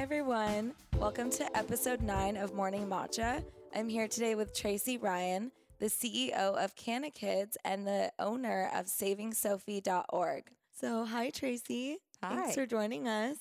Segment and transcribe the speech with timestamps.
[0.00, 0.72] Hi, everyone.
[0.96, 3.44] Welcome to episode nine of Morning Matcha.
[3.74, 10.44] I'm here today with Tracy Ryan, the CEO of CannaKids and the owner of SavingSophie.org.
[10.72, 11.98] So, hi, Tracy.
[12.22, 12.34] Hi.
[12.34, 13.36] Thanks for joining us.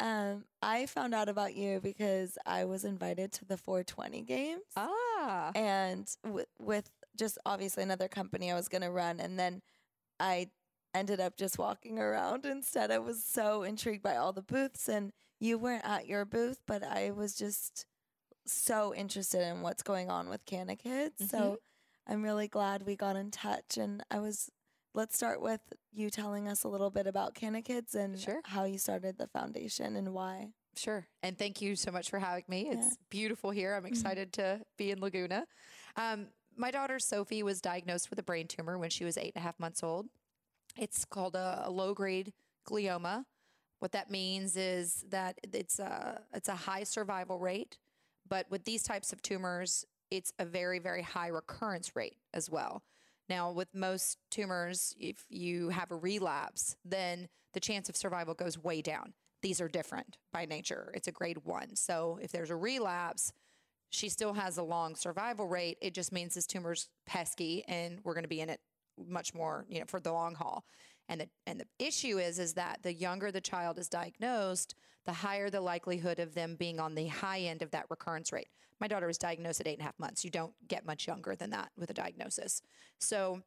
[0.00, 5.52] Um, I found out about you because I was invited to the 420 games Ah,
[5.54, 9.20] and w- with just obviously another company I was going to run.
[9.20, 9.60] And then
[10.18, 10.48] I
[10.94, 12.90] ended up just walking around instead.
[12.90, 15.12] I was so intrigued by all the booths, and
[15.44, 17.84] you weren't at your booth, but I was just
[18.46, 21.28] so interested in what's going on with CannaKids.
[21.28, 21.58] So
[22.08, 23.76] I'm really glad we got in touch.
[23.76, 24.50] And I was,
[24.94, 25.60] let's start with
[25.92, 28.40] you telling us a little bit about CannaKids and Sure.
[28.44, 30.48] how you started the foundation and why.
[30.76, 31.06] sure.
[31.22, 32.68] And thank you so much for having me.
[32.70, 33.74] It's beautiful here.
[33.74, 35.44] I'm excited to be in Laguna.
[35.96, 39.42] Um, my daughter Sophie was diagnosed with a brain tumor when she was eight and
[39.42, 40.06] a half months old.
[40.76, 42.32] It's called a, a low grade
[42.68, 43.24] glioma.
[43.84, 47.76] What that means is that it's a it's a high survival rate,
[48.26, 52.82] but with these types of tumors, it's a very very high recurrence rate as well.
[53.28, 58.56] Now, with most tumors, if you have a relapse, then the chance of survival goes
[58.56, 59.12] way down.
[59.42, 60.90] These are different by nature.
[60.94, 61.76] It's a grade one.
[61.76, 63.34] So if there's a relapse,
[63.90, 65.76] she still has a long survival rate.
[65.82, 68.60] It just means this tumor's pesky and we're going to be in it
[69.06, 70.64] much more, you know, for the long haul.
[71.08, 74.74] And the and the issue is is that the younger the child is diagnosed,
[75.04, 78.48] the higher the likelihood of them being on the high end of that recurrence rate.
[78.80, 80.24] My daughter was diagnosed at eight and a half months.
[80.24, 82.62] You don't get much younger than that with a diagnosis.
[82.98, 83.42] So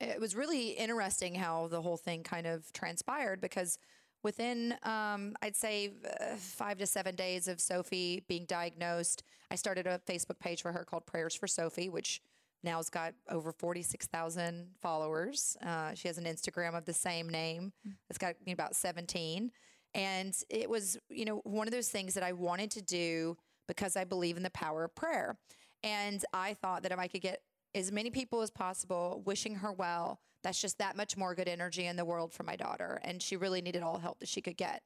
[0.00, 3.78] it was really interesting how the whole thing kind of transpired because
[4.22, 9.86] within um, i'd say uh, five to seven days of sophie being diagnosed i started
[9.86, 12.20] a facebook page for her called prayers for sophie which
[12.64, 17.72] now has got over 46000 followers uh, she has an instagram of the same name
[18.08, 19.50] it's got you know, about 17
[19.94, 23.36] and it was you know one of those things that i wanted to do
[23.68, 25.36] because i believe in the power of prayer
[25.82, 27.40] and i thought that if i could get
[27.74, 30.20] as many people as possible, wishing her well.
[30.42, 33.00] That's just that much more good energy in the world for my daughter.
[33.02, 34.82] And she really needed all help that she could get.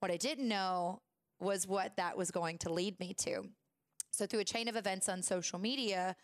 [0.00, 1.00] What I didn't know
[1.40, 3.44] was what that was going to lead me to.
[4.10, 6.16] So, through a chain of events on social media,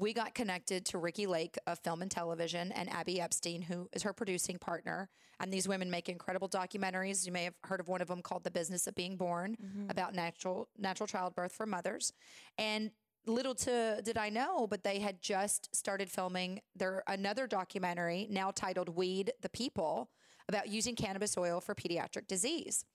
[0.00, 4.02] we got connected to Ricki Lake of Film and Television and Abby Epstein, who is
[4.02, 5.10] her producing partner.
[5.38, 7.26] And these women make incredible documentaries.
[7.26, 9.90] You may have heard of one of them called The Business of Being Born mm-hmm.
[9.90, 12.14] about natural natural childbirth for mothers.
[12.56, 12.90] And
[13.26, 18.50] little to did I know, but they had just started filming their another documentary now
[18.50, 20.10] titled Weed the People
[20.48, 22.86] about using cannabis oil for pediatric disease.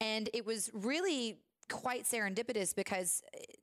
[0.00, 3.22] And it was really quite serendipitous because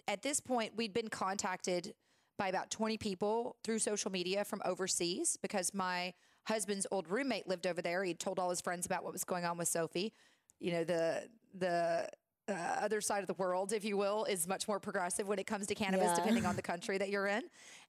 [0.10, 1.94] at this point we'd been contacted
[2.38, 6.14] by about 20 people through social media from overseas because my
[6.46, 8.04] husband's old roommate lived over there.
[8.04, 10.14] He'd told all his friends about what was going on with Sophie.
[10.60, 12.10] You know, the the
[12.50, 15.48] uh, other side of the world, if you will, is much more progressive when it
[15.48, 16.16] comes to cannabis, Yeah.
[16.16, 17.44] depending on the country that you're in.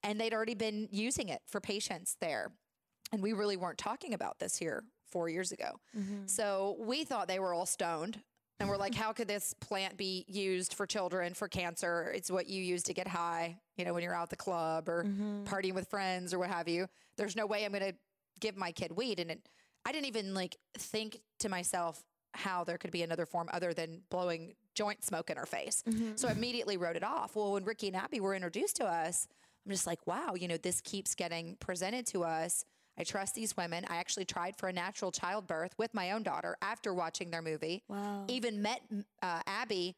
[0.04, 2.52] And they'd already been using it for patients there.
[3.12, 5.80] And we really weren't talking about this here four years ago.
[6.26, 8.20] So we thought they were all stoned.
[8.60, 12.12] And we're like, how could this plant be used for children for cancer?
[12.14, 14.88] It's what you use to get high, you know, when you're out at the club
[14.88, 15.44] or mm-hmm.
[15.44, 16.86] partying with friends or what have you.
[17.16, 17.94] There's no way I'm going to
[18.40, 19.18] give my kid weed.
[19.18, 19.48] And it,
[19.84, 24.02] I didn't even like think to myself how there could be another form other than
[24.10, 25.82] blowing joint smoke in her face.
[25.88, 26.16] Mm-hmm.
[26.16, 27.36] So I immediately wrote it off.
[27.36, 29.26] Well, when Ricki and Abby were introduced to us,
[29.64, 32.64] I'm just like, wow, you know, this keeps getting presented to us.
[32.98, 33.84] I trust these women.
[33.88, 37.82] I actually tried for a natural childbirth with my own daughter after watching their movie.
[37.88, 38.24] Wow.
[38.28, 38.80] Even met
[39.22, 39.96] uh, Abby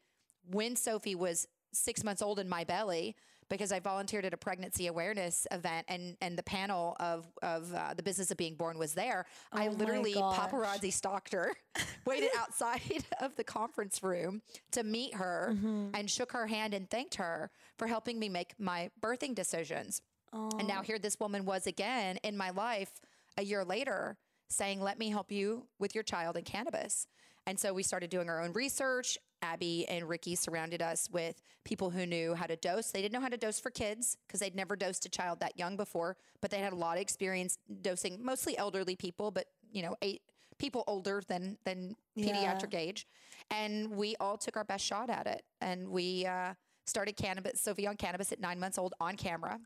[0.49, 3.15] when Sophie was six months old in my belly
[3.49, 7.93] because I volunteered at a pregnancy awareness event and and the panel of of uh,
[7.93, 9.25] the business of being born was there.
[9.53, 11.53] I Oh my literally paparazzi stalked her,
[12.05, 12.81] waited outside
[13.21, 14.41] of the conference room
[14.71, 15.89] to meet her, Mm-hmm.
[15.93, 20.01] and shook her hand and thanked her for helping me make my birthing decisions.
[20.33, 22.91] And now here this woman was again in my life
[23.37, 24.17] a year later
[24.49, 27.07] saying, Let me help you with your child and cannabis.
[27.45, 29.17] And so we started doing our own research.
[29.41, 32.91] Abby and Ricki surrounded us with people who knew how to dose.
[32.91, 35.57] They didn't know how to dose for kids because they'd never dosed a child that
[35.59, 39.83] young before, but they had a lot of experience dosing mostly elderly people, but you
[39.83, 40.21] know, eight
[40.57, 42.33] people older than than Yeah.
[42.33, 43.05] pediatric age.
[43.51, 45.43] And we all took our best shot at it.
[45.61, 46.55] And we uh,
[46.85, 49.59] started cannabis, Sophie on cannabis at nine months old on camera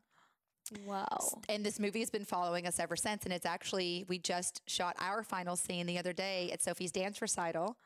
[0.85, 1.41] Wow.
[1.49, 3.23] and this movie has been following us ever since.
[3.23, 7.21] And it's actually, we just shot our final scene the other day at Sophie's dance
[7.21, 7.77] recital.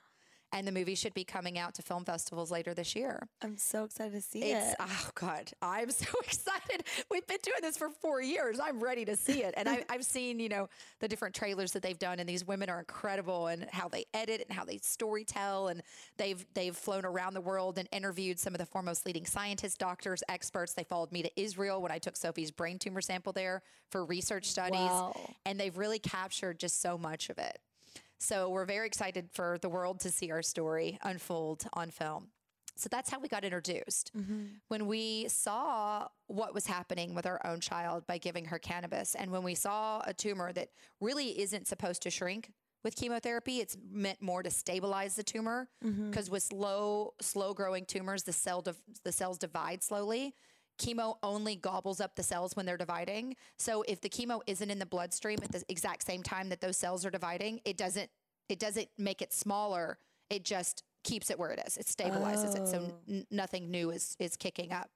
[0.55, 3.27] And the movie should be coming out to film festivals later this year.
[3.43, 4.77] I'm so excited to see It's it.
[4.79, 6.83] oh god, I'm so excited.
[7.11, 8.59] We've been doing this for four years.
[8.59, 10.69] I'm ready to see it, and I, I've seen you know
[10.99, 14.43] the different trailers that they've done, and these women are incredible, and how they edit
[14.47, 15.83] and how they story tell, and
[16.17, 20.23] they've they've flown around the world and interviewed some of the foremost leading scientists, doctors,
[20.29, 20.73] experts.
[20.73, 24.45] They followed me to Israel when I took Sophie's brain tumor sample there for research
[24.49, 25.15] studies, Wow.
[25.45, 27.59] and they've really captured just so much of it.
[28.25, 32.29] So we're very excited for the world to see our story unfold on film.
[32.75, 34.11] So that's how we got introduced.
[34.17, 34.45] Mm-hmm.
[34.67, 39.31] When we saw what was happening with our own child by giving her cannabis, and
[39.31, 40.69] when we saw a tumor that
[40.99, 42.51] really isn't supposed to shrink
[42.83, 46.09] with chemotherapy, it's meant more to stabilize the tumor mm-hmm.
[46.09, 50.33] because with slow, slow growing tumors, the cell div- the cells divide slowly.
[50.77, 53.35] Chemo only gobbles up the cells when they're dividing.
[53.57, 56.77] So if the chemo isn't in the bloodstream at the exact same time that those
[56.77, 58.09] cells are dividing, it doesn't
[58.47, 59.97] it doesn't make it smaller.
[60.29, 61.77] It just keeps it where it is.
[61.77, 63.23] It stabilizes it, so n- oh.
[63.31, 64.89] nothing new is is kicking up.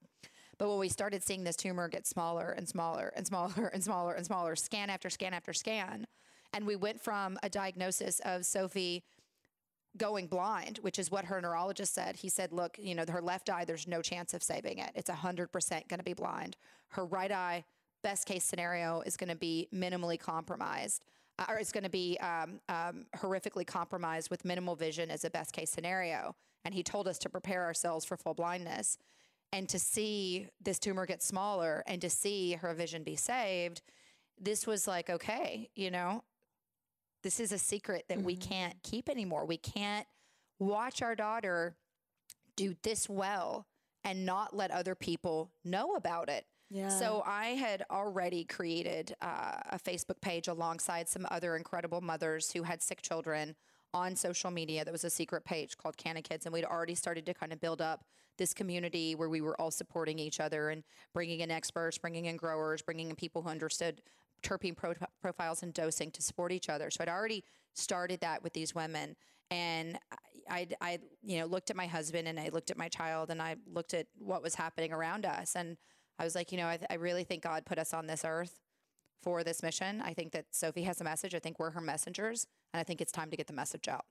[0.57, 4.13] But when we started seeing this tumor get smaller and smaller and smaller and smaller
[4.13, 6.05] and smaller, scan after scan after scan,
[6.53, 9.03] and we went from a diagnosis of Sophie
[9.97, 12.15] going blind, which is what her neurologist said.
[12.15, 14.91] He said, look, you know, her left eye, there's no chance of saving it.
[14.95, 16.57] It's 100% going to be blind.
[16.89, 17.65] Her right eye,
[18.03, 21.03] best case scenario, is going to be minimally compromised.
[21.39, 25.29] uh, Or it's going to be um, um, horrifically compromised with minimal vision as a
[25.29, 26.35] best case scenario.
[26.65, 28.97] And he told us to prepare ourselves for full blindness.
[29.51, 33.81] And to see this tumor get smaller and to see her vision be saved,
[34.39, 36.23] this was like, okay, you know,
[37.23, 39.45] this is a secret that we can't keep anymore.
[39.45, 40.07] We can't
[40.59, 41.75] watch our daughter
[42.55, 43.65] do this well
[44.03, 46.45] and not let other people know about it.
[46.69, 46.89] yeah.
[46.89, 52.63] So I had already created uh, a Facebook page alongside some other incredible mothers who
[52.63, 53.55] had sick children
[53.93, 54.85] on social media.
[54.85, 57.81] That was a secret page called CannaKids, and we'd already started to kind of build
[57.81, 58.05] up
[58.37, 60.83] this community where we were all supporting each other and
[61.13, 64.01] bringing in experts, bringing in growers, bringing in people who understood
[64.43, 66.89] terpene pro- profiles and dosing to support each other.
[66.89, 67.43] So I'd already
[67.73, 69.15] started that with these women,
[69.51, 69.97] and
[70.49, 73.41] I, I, you know, looked at my husband and I looked at my child and
[73.41, 75.77] I looked at what was happening around us, and
[76.17, 78.23] I was like, you know, I, th- I really think God put us on this
[78.25, 78.59] earth
[79.21, 80.01] for this mission.
[80.01, 81.35] I think that Sophie has a message.
[81.35, 84.05] I think we're her messengers, and I think it's time to get the message out.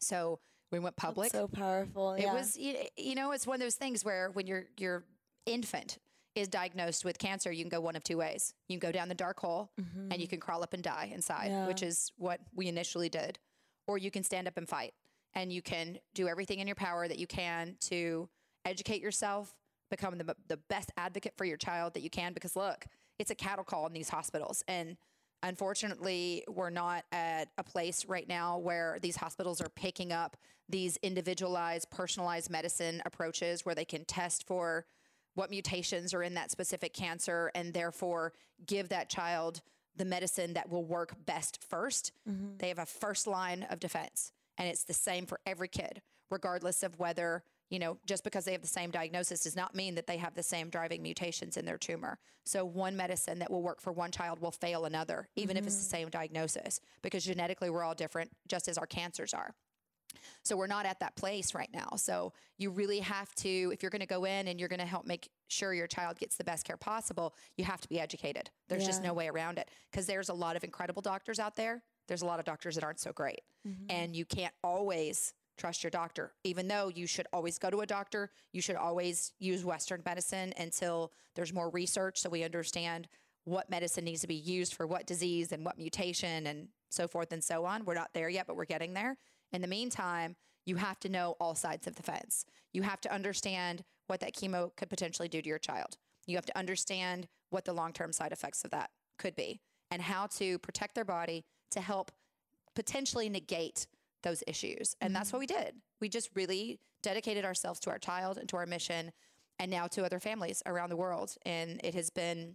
[0.00, 0.40] So
[0.70, 1.32] we went public.
[1.32, 2.12] so powerful.
[2.12, 2.34] It yeah.
[2.34, 5.04] was, you you know, it's one of those things where when your your
[5.46, 5.98] infant
[6.38, 8.54] is diagnosed with cancer, you can go one of two ways.
[8.68, 10.30] You can go down the dark hole and you mm-hmm.
[10.30, 11.66] can crawl up and die inside, Yeah.
[11.66, 13.38] which is what we initially did,
[13.86, 14.94] or you can stand up and fight
[15.34, 18.28] and you can do everything in your power that you can to
[18.64, 19.54] educate yourself,
[19.90, 22.32] become the, the best advocate for your child that you can.
[22.32, 22.86] Because look,
[23.18, 24.62] it's a cattle call in these hospitals.
[24.68, 24.96] And
[25.42, 30.36] unfortunately, we're not at a place right now where these hospitals are picking up
[30.68, 34.84] these individualized, personalized medicine approaches where they can test for
[35.38, 38.32] what mutations are in that specific cancer and therefore
[38.66, 39.62] give that child
[39.96, 42.56] the medicine that will work best 1st mm-hmm.
[42.58, 46.82] They have a first line of defense, and it's the same for every kid, regardless
[46.82, 50.08] of whether, you know, just because they have the same diagnosis does not mean that
[50.08, 52.18] they have the same driving mutations in their tumor.
[52.44, 55.76] So, one medicine that will work for one child will fail another, even if it's
[55.76, 56.02] the mm-hmm.
[56.02, 59.54] same diagnosis, because genetically we're all different, just as our cancers are.
[60.42, 61.90] So we're not at that place right now.
[61.96, 64.86] So you really have to, if you're going to go in and you're going to
[64.86, 68.50] help make sure your child gets the best care possible, you have to be educated.
[68.68, 71.82] There's just no way around it because there's a lot of incredible doctors out there.
[72.06, 73.42] There's a lot of doctors that aren't so great.
[73.66, 73.84] Mm-hmm.
[73.90, 76.32] And you can't always trust your doctor.
[76.44, 80.54] Even though you should always go to a doctor, you should always use Western medicine
[80.56, 83.08] until there's more research so we understand
[83.44, 87.32] what medicine needs to be used for what disease and what mutation and so forth
[87.32, 87.84] and so on.
[87.84, 89.16] We're not there yet, but we're getting there.
[89.52, 90.36] In the meantime,
[90.66, 92.44] you have to know all sides of the fence.
[92.72, 95.96] You have to understand what that chemo could potentially do to your child.
[96.26, 100.02] You have to understand what the long term side effects of that could be and
[100.02, 102.12] how to protect their body to help
[102.74, 103.86] potentially negate
[104.22, 104.94] those issues.
[105.00, 105.74] And that's what we did.
[106.00, 109.12] We just really dedicated ourselves to our child and to our mission
[109.58, 111.34] and now to other families around the world.
[111.46, 112.54] And it has been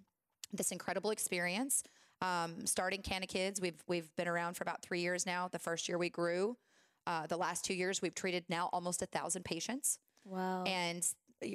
[0.52, 1.84] this incredible experience.
[2.22, 5.50] Um, starting CannaKids, we've we've been around for about three years now.
[5.50, 6.58] The first year we grew.
[7.06, 10.64] Uh, the last two years we've treated now almost a thousand patients, wow.
[10.64, 11.06] and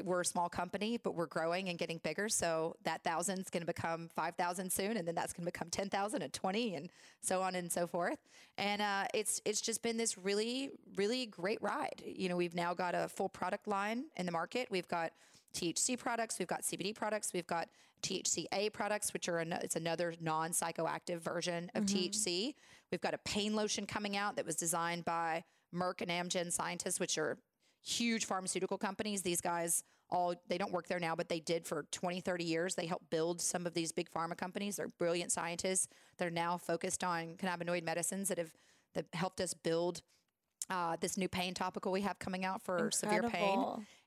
[0.04, 2.28] we're a small company, but we're growing and getting bigger.
[2.28, 5.50] So that thousand is going to become five thousand soon, and then that's going to
[5.50, 6.90] become ten thousand and twenty, and
[7.20, 8.18] so on and so forth.
[8.58, 12.02] And uh, it's it's just been this really really great ride.
[12.04, 14.68] You know, we've now got a full product line in the market.
[14.70, 15.12] We've got
[15.54, 17.68] THC products, we've got CBD products, we've got
[18.02, 22.54] THCA products, which are an, it's another non psychoactive version of THC.
[22.92, 27.00] We've got a pain lotion coming out that was designed by Merck and Amgen scientists,
[27.00, 27.38] which are
[27.82, 29.22] huge pharmaceutical companies.
[29.22, 32.74] These guys all they don't work there now, but they did for 20, 30 years.
[32.74, 34.76] They helped build some of these big pharma companies.
[34.76, 35.88] They're brilliant scientists.
[36.16, 38.52] They're now focused on cannabinoid medicines that have
[38.94, 40.00] that helped us build
[40.70, 43.58] uh, this new pain topical we have coming out for severe pain.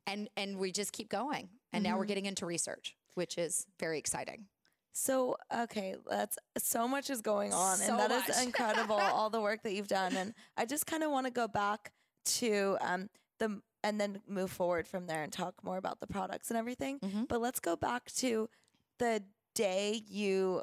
[0.08, 1.50] And and we just keep going.
[1.74, 4.46] And now we're getting into research, which is very exciting.
[4.94, 8.44] So okay, that's so much is going on, So and that is much.
[8.46, 8.96] incredible.
[8.96, 11.94] all the work that you've done, and I just kind of want to go back
[12.26, 16.50] to um, the and then move forward from there and talk more about the products
[16.52, 17.00] and everything.
[17.00, 17.28] Mhm.
[17.28, 18.50] But let's go back to
[19.00, 19.24] the
[19.56, 20.62] day you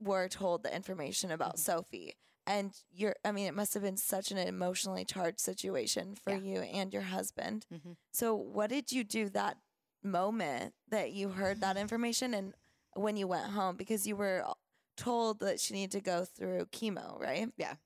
[0.00, 1.72] were told the information about Mm-hmm.
[1.78, 2.14] Sophie.
[2.46, 6.38] And you're, I mean, it must have been such an emotionally charged situation for Yeah.
[6.40, 7.66] you and your husband.
[7.72, 7.96] Mhm.
[8.12, 9.56] So, what did you do that
[10.02, 12.54] moment that you heard that information and
[12.94, 13.76] when you went home?
[13.76, 14.44] Because you were
[14.96, 17.50] told that she needed to go through chemo, right?
[17.56, 17.76] Yeah.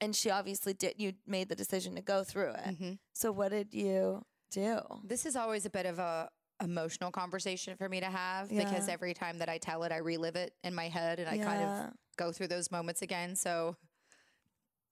[0.00, 0.94] And she obviously did.
[0.98, 2.78] You made the decision to go through it.
[2.78, 2.98] Mhm.
[3.12, 4.80] So, what did you do?
[5.02, 6.30] This is always a bit of a
[6.62, 10.36] emotional conversation for me to have because every time that I tell it, I relive
[10.36, 13.36] it in my head and I kind of go through those moments again.
[13.36, 13.76] So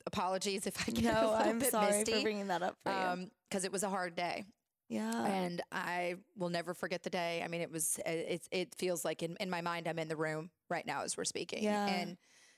[0.07, 2.23] apologies if I get a little I'm bit sorry for misty.
[2.23, 2.99] bringing that up for you.
[2.99, 4.45] Um, because it was a hard day,
[4.89, 5.27] yeah.
[5.27, 7.41] and I will never forget the day.
[7.45, 8.49] I mean, it was it.
[8.51, 11.25] It feels like in in my mind, I'm in the room right now as we're
[11.25, 11.63] speaking.
[11.63, 11.87] Yeah.
[11.87, 12.17] And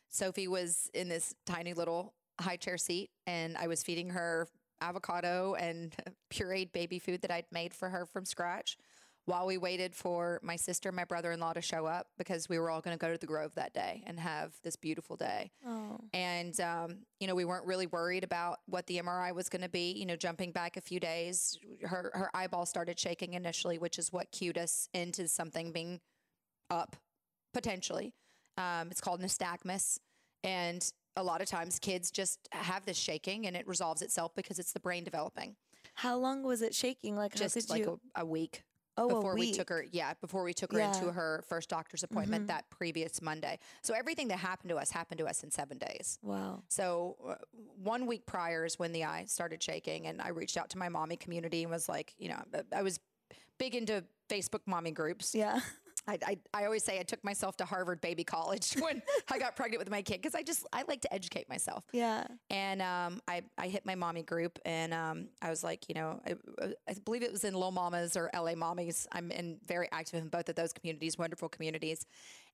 [0.09, 4.49] Sophie was in this tiny little high chair seat, and I was feeding her
[4.81, 5.95] avocado and
[6.33, 8.79] pureed baby food that I'd made for her from scratch.
[9.27, 12.49] While we waited for my sister and my brother in law to show up because
[12.49, 15.17] we were all going to go to the Grove that day and have this beautiful
[15.17, 15.51] day.
[15.67, 15.99] oh.
[16.15, 19.69] And, um, you know, we weren't really worried about what the MRI was going to
[19.69, 19.91] be.
[19.93, 24.13] You know, jumping back a few days, her, her eyeball started shaking initially, which is
[24.13, 26.01] what cued us into something being
[26.71, 26.95] up
[27.53, 28.15] potentially.
[28.57, 29.99] Um, it's called nystagmus.
[30.45, 34.61] And a lot of times kids just have this shaking and it resolves itself because
[34.61, 35.57] it's the brain developing.
[35.95, 37.17] How long was it shaking?
[37.17, 38.01] Like, how Just like you?
[38.15, 38.63] a, a week
[38.99, 40.95] oh, before we took her yeah before we took her Yeah.
[40.95, 42.49] into her first doctor's appointment Mhm.
[42.49, 46.19] that previous monday so everything that happened to us happened to us in seven days
[46.23, 46.63] Wow.
[46.69, 47.35] so uh,
[47.83, 50.89] one week prior is when the eye started shaking, and I reached out to my
[50.89, 52.99] mommy community and was like, you know, I was
[53.59, 55.35] big into Facebook mommy groups.
[55.35, 55.61] Yeah.
[56.09, 59.57] I, I, I always say I took myself to Harvard Baby College when I got
[59.57, 61.85] pregnant with my kid because I just I like to educate myself.
[61.93, 62.27] Yeah.
[62.51, 66.21] And um, I, I hit my mommy group and um, I was like, you know,
[66.27, 66.35] I,
[66.89, 69.07] I believe it was in Lil Mamas or LA Mommies.
[69.13, 72.07] I'm in very active in both of those communities, wonderful communities.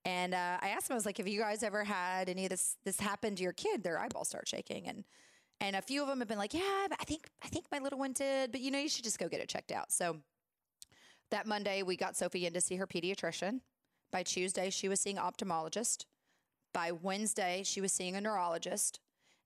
[0.04, 2.50] And uh, I asked them, I was like, have you guys ever had any of
[2.50, 3.82] this this happen to your kid?
[3.82, 5.04] Their eyeballs start shaking and
[5.60, 7.78] and a few of them have been like, yeah, but I think I think my
[7.78, 9.92] little one did, but you know, you should just go get it checked out.
[9.92, 10.16] So
[11.32, 13.60] that Monday we got Sophie in to see her pediatrician.
[14.12, 16.04] By Tuesday, she was seeing an ophthalmologist.
[16.72, 19.00] By Wednesday, she was seeing a neurologist.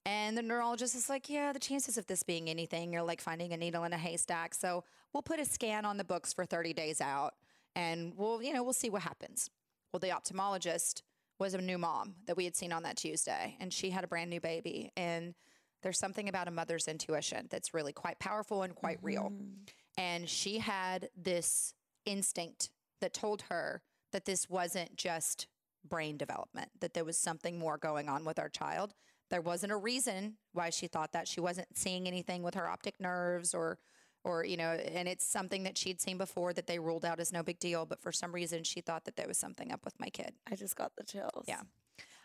[0.04, 3.52] And the neurologist is like, yeah, the chances of this being anything you're like finding
[3.52, 4.54] a needle in a haystack.
[4.54, 7.34] So we'll put a scan on the books for 30 days out
[7.74, 9.50] and we'll, you know, we'll see what happens.
[9.92, 11.02] Well, the ophthalmologist
[11.38, 14.08] was a new mom that we had seen on that Tuesday and she had a
[14.08, 14.92] brand new baby.
[14.96, 15.34] And
[15.82, 19.30] there's something about a mother's intuition that's really quite powerful and quite real.
[19.30, 19.64] Mm-hmm.
[19.96, 21.74] And she had this
[22.04, 25.46] instinct that told her that this wasn't just
[25.88, 28.94] brain development, that there was something more going on with our child.
[29.30, 31.28] There wasn't a reason why she thought that.
[31.28, 33.78] She wasn't seeing anything with her optic nerves or
[34.24, 37.32] or you know, and it's something that she'd seen before that they ruled out as
[37.32, 39.98] no big deal, but for some reason she thought that there was something up with
[40.00, 40.32] my kid.
[40.50, 41.44] I just got the chills.
[41.46, 41.60] Yeah.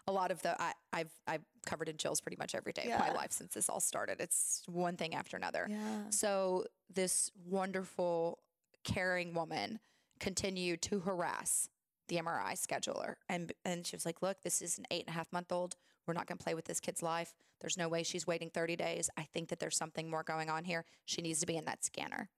[0.08, 3.00] A lot of the I, I've I've covered in chills pretty much every day of
[3.00, 4.20] my life since this all started.
[4.20, 5.68] It's one thing after another.
[5.70, 6.10] Yeah.
[6.10, 8.40] So this wonderful,
[8.84, 9.80] caring woman
[10.20, 11.70] continued to harass
[12.08, 15.18] the MRI scheduler, and and she was like, "Look, this is an eight and a
[15.18, 15.76] half month old.
[16.08, 17.34] We're not going to play with this kid's life.
[17.62, 19.10] There's no way she's waiting 30 days.
[19.16, 20.84] I think that there's something more going on here.
[21.06, 22.30] She needs to be in that scanner."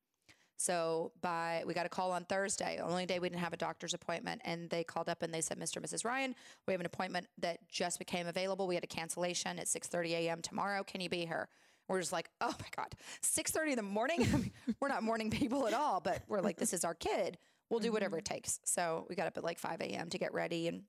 [0.57, 3.93] So by we got a call on Thursday, only day we didn't have a doctor's
[3.93, 5.77] appointment, and they called up and they said, "Mr.
[5.77, 6.05] and Mrs.
[6.05, 6.35] Ryan,
[6.67, 8.67] we have an appointment that just became available.
[8.67, 10.41] We had a cancellation at 6:30 a.m.
[10.41, 10.83] tomorrow.
[10.83, 11.49] Can you be here?"
[11.87, 14.21] We're just like, "Oh my god, 6:30 in the morning?
[14.33, 17.37] I mean, we're not morning people at all, but we're like, this is our kid.
[17.69, 18.35] We'll do whatever it mm-hmm.
[18.35, 20.09] takes." So we got up at like 5 a.m.
[20.09, 20.83] to get ready and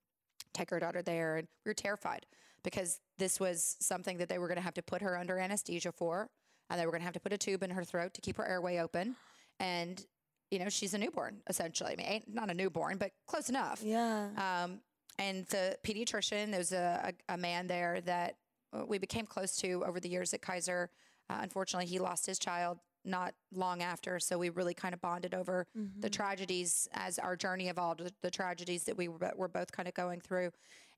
[0.53, 2.27] take our daughter there, and we were terrified
[2.63, 5.93] because this was something that they were going to have to put her under anesthesia
[5.93, 6.31] for,
[6.71, 8.37] and they were going to have to put a tube in her throat to keep
[8.37, 9.17] her airway open
[9.61, 10.05] and
[10.51, 11.93] you know she's a newborn essentially.
[11.93, 13.83] I mean, ain't not a newborn, but close enough.
[13.83, 14.29] Yeah.
[14.37, 14.81] Um,
[15.19, 18.37] and the pediatrician, there's a, a, a man there that
[18.73, 20.91] uh, we became close to over the years at Kaiser.
[21.31, 25.35] Uh, unfortunately, he lost his child not long after, so we really kind of bonded
[25.35, 25.67] over
[26.01, 26.13] the Mhm.
[26.13, 29.95] tragedies as our journey evolved, the, the tragedies that we were, were both kind of
[29.95, 30.51] going through.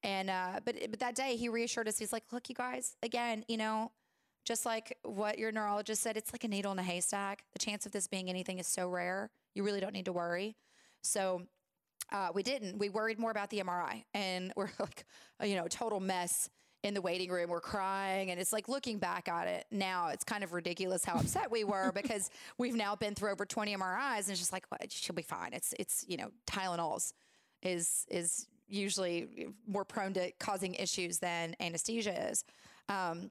[0.03, 1.99] And uh, but but that day he reassured us.
[1.99, 3.91] He's like, "Look, you guys, again, you know,
[4.47, 7.45] just like what your neurologist said, it's like a needle in a haystack.
[7.53, 9.29] The chance of this being anything is so rare.
[9.55, 10.57] You really don't need to worry.
[11.03, 11.43] So
[12.13, 12.79] uh, we didn't.
[12.79, 15.05] We worried more about the MRI, and we're like,
[15.43, 16.49] you know, total mess
[16.85, 17.51] in the waiting room.
[17.51, 21.19] We're crying, and it's like looking back at it now, it's kind of ridiculous how
[21.19, 24.65] upset we were because we've now been through over 20 MRIs, and it's just like,
[24.71, 25.53] well, she'll be fine.
[25.53, 27.13] It's it's you know, Tylenols
[27.63, 32.45] is is usually more prone to causing issues than anesthesia is.
[32.89, 33.31] Um,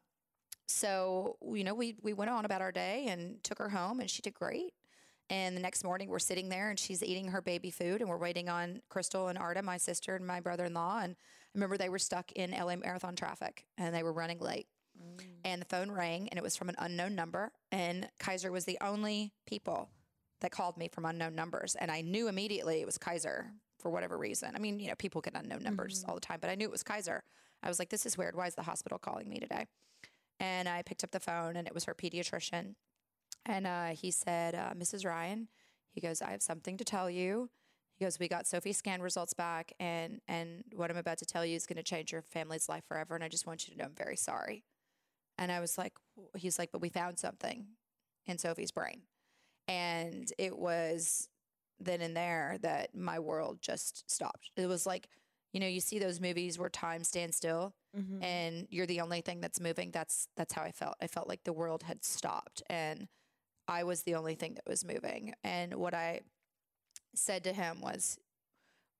[0.67, 4.09] so you know, we we went on about our day and took her home, and
[4.09, 4.73] she did great.
[5.29, 8.17] And the next morning, we're sitting there, and she's eating her baby food, and we're
[8.17, 10.99] waiting on Crystal and Arda, my sister and my brother-in-law.
[11.01, 14.67] And I remember they were stuck in LA Marathon traffic, and they were running late.
[15.01, 15.25] Mm.
[15.43, 17.51] And the phone rang, and it was from an unknown number.
[17.71, 19.89] And Kaiser was the only people
[20.41, 24.17] that called me from unknown numbers, and I knew immediately it was Kaiser for whatever
[24.17, 24.51] reason.
[24.55, 26.09] I mean, you know, people get unknown numbers mm-hmm.
[26.09, 27.23] all the time, but I knew it was Kaiser.
[27.63, 28.35] I was like, this is weird.
[28.35, 29.65] Why is the hospital calling me today?
[30.39, 32.75] And I picked up the phone and it was her pediatrician.
[33.45, 35.05] And uh, he said, uh, Mrs.
[35.05, 35.47] Ryan,
[35.91, 37.49] he goes, I have something to tell you.
[37.95, 41.45] He goes, we got Sophie's scan results back, and and what I'm about to tell
[41.45, 43.15] you is going to change your family's life forever.
[43.15, 44.65] And I just want you to know I'm very sorry.
[45.37, 45.93] And I was like,
[46.35, 47.67] he's like, but we found something
[48.25, 49.03] in Sophie's brain,
[49.69, 51.29] and it was
[51.79, 54.51] then and there that my world just stopped.
[54.57, 55.07] It was like,
[55.55, 58.21] you know, you see those movies where time stands still mm-hmm.
[58.21, 59.89] and you're the only thing that's moving.
[59.89, 60.95] That's that's how I felt.
[61.01, 63.07] I felt like the world had stopped and
[63.65, 65.33] I was the only thing that was moving.
[65.45, 66.19] And what I
[67.15, 68.17] said to him was,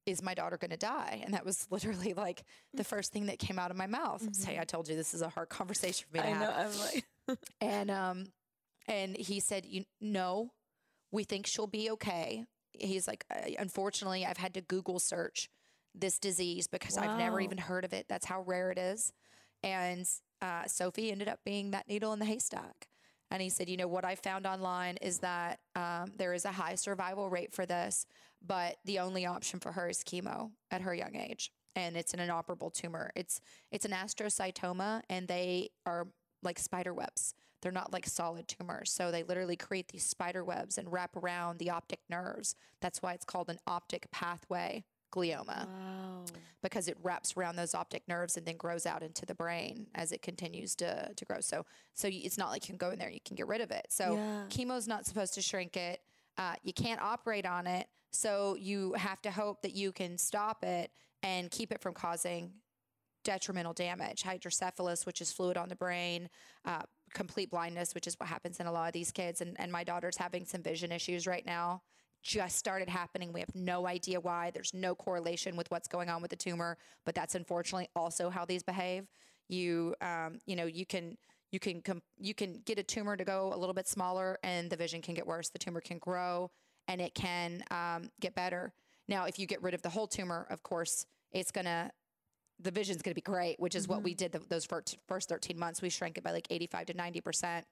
[0.06, 1.20] is my daughter going to die?
[1.26, 2.88] And that was literally like the mm.
[2.88, 4.22] first thing that came out of my mouth.
[4.22, 4.32] Mm-hmm.
[4.32, 6.40] Say, I told you this is a hard conversation for me to I have.
[6.40, 8.28] Know, I'm like, and um,
[8.88, 10.52] and he said, you no,
[11.12, 12.46] we think she'll be okay.
[12.72, 13.26] He's like,
[13.60, 15.50] unfortunately, I've had to Google search
[15.98, 17.04] this disease because wow.
[17.04, 18.06] I've never even heard of it.
[18.08, 19.12] That's how rare it is.
[19.64, 20.08] And
[20.42, 22.88] uh, Sophie ended up being that needle in the haystack.
[23.32, 26.52] And he said, you know, what I found online is that um, there is a
[26.52, 28.06] high survival rate for this,
[28.46, 31.52] but the only option for her is chemo at her young age.
[31.76, 33.12] And it's an inoperable tumor.
[33.16, 36.08] It's it's an astrocytoma, and they are
[36.42, 37.34] like spider webs.
[37.62, 38.92] They're not like solid tumors.
[38.92, 42.56] So they literally create these spider webs and wrap around the optic nerves.
[42.80, 45.68] That's why it's called an optic pathway glioma.
[45.68, 46.26] Wow.
[46.62, 50.12] Because it wraps around those optic nerves and then grows out into the brain as
[50.12, 51.40] it continues to, to grow.
[51.40, 53.72] So so it's not like you can go in there, you can get rid of
[53.72, 53.88] it.
[53.90, 54.44] So yeah.
[54.50, 56.00] chemo's not supposed to shrink it.
[56.38, 57.88] Uh, you can't operate on it.
[58.12, 60.92] So you have to hope that you can stop it
[61.24, 62.52] and keep it from causing
[63.24, 64.24] detrimental damage.
[64.24, 66.30] Hydrocephalus, which is fluid on the brain,
[66.64, 69.42] uh, complete blindness, which is what happens in a lot of these kids.
[69.42, 71.82] And, and my daughter's having some vision issues right now
[72.26, 73.32] just started happening.
[73.32, 74.50] We have no idea why.
[74.52, 78.46] There's no correlation with what's going on with the tumor, but that's unfortunately also how
[78.46, 79.06] these behave.
[79.48, 81.18] You, um, you know, you can
[81.52, 84.72] you can com- you can get a tumor to go a little bit smaller, and
[84.72, 85.50] the vision can get worse.
[85.50, 86.50] The tumor can grow,
[86.88, 88.74] and it can um, get better.
[89.08, 91.92] Now, if you get rid of the whole tumor, of course, it's gonna
[92.60, 93.94] the vision's gonna be great, which is mm-hmm.
[93.94, 95.80] what we did the, those first, first 13 months.
[95.80, 97.66] We shrank it by like 85 to 90 percent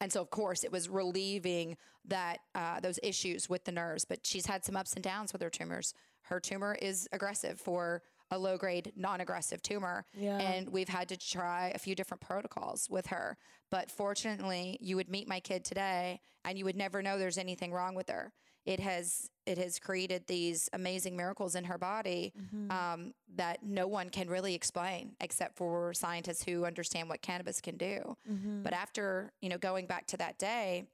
[0.00, 4.04] and so, of course, it was relieving that uh, those issues with the nerves.
[4.04, 5.94] But she's had some ups and downs with her tumors.
[6.22, 10.04] Her tumor is aggressive for a low grade, non aggressive tumor.
[10.14, 10.38] Yeah.
[10.38, 13.36] And we've had to try a few different protocols with her.
[13.70, 17.72] But fortunately, you would meet my kid today and you would never know there's anything
[17.72, 18.32] wrong with her
[18.64, 22.70] it has it has created these amazing miracles in her body mm-hmm.
[22.70, 27.76] um, that no one can really explain except for scientists who understand what cannabis can
[27.76, 28.16] do.
[28.30, 28.62] Mm-hmm.
[28.62, 30.84] But after you know going back to that day,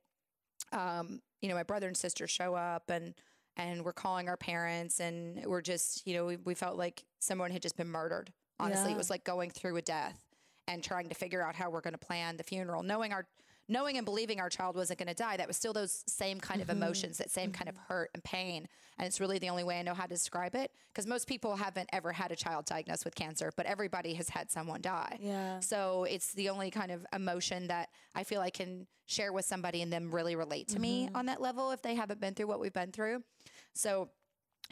[0.72, 3.14] um, you know my brother and sister show up and
[3.57, 7.50] and we're calling our parents and we're just you know we, we felt like someone
[7.50, 8.33] had just been murdered.
[8.61, 8.94] Honestly, yeah.
[8.94, 10.18] it was like going through a death
[10.66, 13.26] and trying to figure out how we're going to plan the funeral, knowing our
[13.68, 16.61] knowing and believing our child wasn't going to die, that was still those same kind
[16.61, 16.83] of mm-hmm.
[16.83, 17.92] emotions, that same kind of mm-hmm.
[17.92, 18.66] hurt and pain.
[18.98, 21.54] And it's really the only way I know how to describe it because most people
[21.54, 25.18] haven't ever had a child diagnosed with cancer, but everybody has had someone die.
[25.20, 25.61] Yeah.
[25.61, 29.83] So it's the only kind of emotion that I feel I can share with somebody
[29.83, 30.83] and them really relate to mm-hmm.
[30.83, 33.22] me on that level if they haven't been through what we've been through.
[33.74, 34.09] So,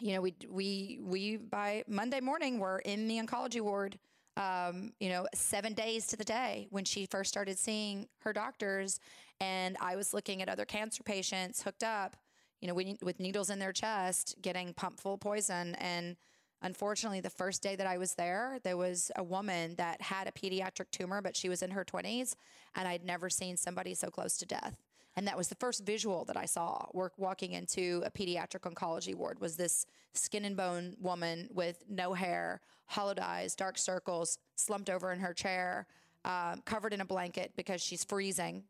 [0.01, 3.99] you know, we we we by Monday morning we're in the oncology ward
[4.37, 9.01] um, you know, seven days to the day when she first started seeing her doctors.
[9.41, 12.17] And I was looking at other cancer patients hooked up,
[12.61, 15.75] you know, with, needles in their chest, getting pumped full of poison.
[15.77, 16.17] And
[16.63, 20.33] unfortunately, the first day that I was there, there was a woman that had a
[20.33, 22.35] pediatric tumor, but she was in her 20s.
[22.75, 24.77] And I'd never seen somebody so close to death.
[25.17, 29.15] And that was the first visual that I saw work walking into a pediatric oncology
[29.15, 34.91] ward was this skin and bone woman with no hair, hollowed eyes, dark circles, slumped
[34.91, 35.87] over in her chair.
[36.27, 38.65] um, covered in a blanket because she's freezing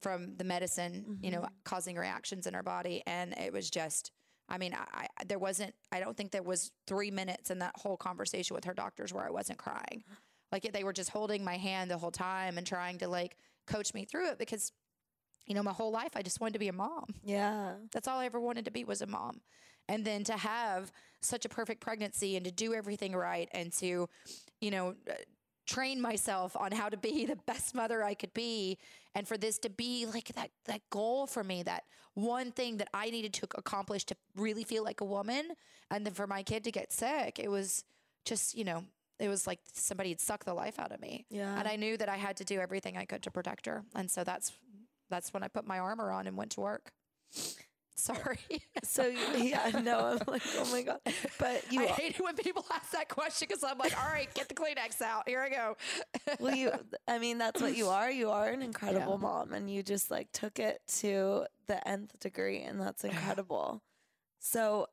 [0.00, 3.02] from the medicine, you know, causing reactions in her body.
[3.06, 4.12] And it was just,
[4.48, 7.72] I mean, I, I there wasn't, I don't think there was three minutes in that
[7.76, 10.04] whole conversation with her doctors where I wasn't crying.
[10.52, 13.94] Like they were just holding my hand the whole time and trying to like coach
[13.94, 14.70] me through it because,
[15.46, 17.14] you know, my whole life I just wanted to be a mom.
[17.24, 17.74] Yeah.
[17.92, 19.40] That's all I ever wanted to be was a mom.
[19.88, 24.08] And then to have such a perfect pregnancy and to do everything right and to,
[24.60, 25.14] you know, uh,
[25.66, 28.78] train myself on how to be the best mother I could be
[29.14, 31.82] and for this to be like that that goal for me that
[32.14, 35.50] one thing that I needed to accomplish to really feel like a woman
[35.90, 37.82] and then for my kid to get sick it was
[38.24, 38.84] just you know
[39.18, 41.58] it was like somebody had sucked the life out of me Yeah.
[41.58, 44.08] and I knew that I had to do everything I could to protect her and
[44.08, 44.52] so that's
[45.10, 46.92] that's when I put my armor on and went to work
[47.96, 48.38] sorry
[48.84, 51.00] So yeah, no, I'm like, oh my god.
[51.38, 54.32] But you, I hate it when people ask that question because I'm like, all right,
[54.34, 55.28] get the Kleenex out.
[55.28, 55.76] Here I go.
[56.40, 56.72] well, you.
[57.08, 58.10] I mean, that's what you are.
[58.10, 62.62] You are an incredible mom, and you just like took it to the nth degree,
[62.62, 63.82] and that's incredible.
[64.38, 64.86] So,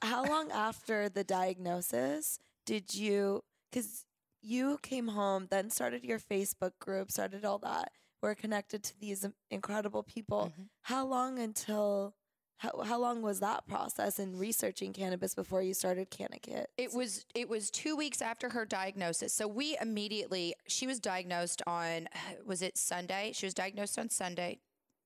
[0.00, 3.42] how long after the diagnosis did you?
[3.70, 4.04] Because
[4.40, 7.90] you came home, then started your Facebook group, started all that.
[8.22, 10.52] We're connected to these incredible people.
[10.56, 10.68] Mhm.
[10.82, 12.14] How long until?
[12.58, 16.66] How, how long was that process in researching cannabis before you started CannaKids?
[16.78, 19.34] It was it was two weeks after her diagnosis.
[19.34, 22.08] So we immediately she was diagnosed on
[22.46, 23.32] was it Sunday?
[23.34, 24.60] She was diagnosed on Sunday.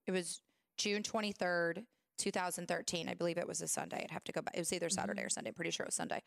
[0.07, 0.43] It was
[0.77, 1.87] June twenty third,
[2.19, 3.09] two thousand thirteen.
[3.09, 4.03] I believe it was a Sunday.
[4.05, 4.55] I'd have to go back.
[4.55, 5.49] It was either Saturday or Sunday.
[5.49, 6.21] I'm pretty sure it was Sunday.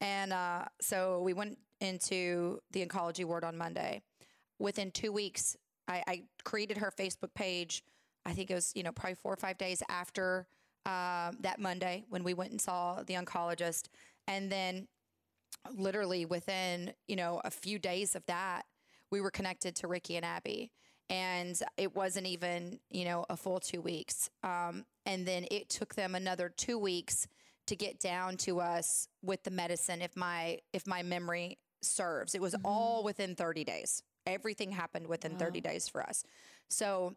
[0.00, 4.00] And uh, so we went into the oncology ward on Monday.
[4.58, 5.54] Within two weeks,
[5.92, 7.82] I, I created her Facebook page.
[8.24, 10.46] I think it was you know probably four or five days after
[10.86, 13.88] um, that Monday when we went and saw the oncologist,
[14.26, 14.88] and then
[15.76, 18.62] literally within you know a few days of that,
[19.10, 20.70] we were connected to Ricki and Abby,
[21.10, 25.94] and it wasn't even you know a full two weeks, um, and then it took
[25.94, 27.26] them another two weeks
[27.66, 30.02] to get down to us with the medicine.
[30.02, 34.02] If my if my memory serves, it was all within thirty days.
[34.26, 36.24] Everything happened within thirty days for us.
[36.68, 37.14] So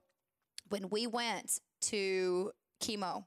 [0.70, 3.26] when we went to chemo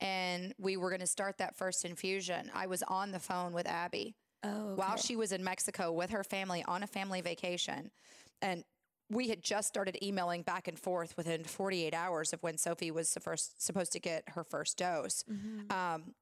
[0.00, 3.66] and we were going to start that first infusion, I was on the phone with
[3.66, 7.90] Abby Oh, while she was in Mexico with her family on a family vacation.
[8.40, 8.64] And
[9.10, 13.16] we had just started emailing back and forth within 48 hours of when Sophie was
[13.20, 15.22] first, supposed to get her first dose.
[15.30, 15.70] Mhm.
[15.70, 16.14] Um,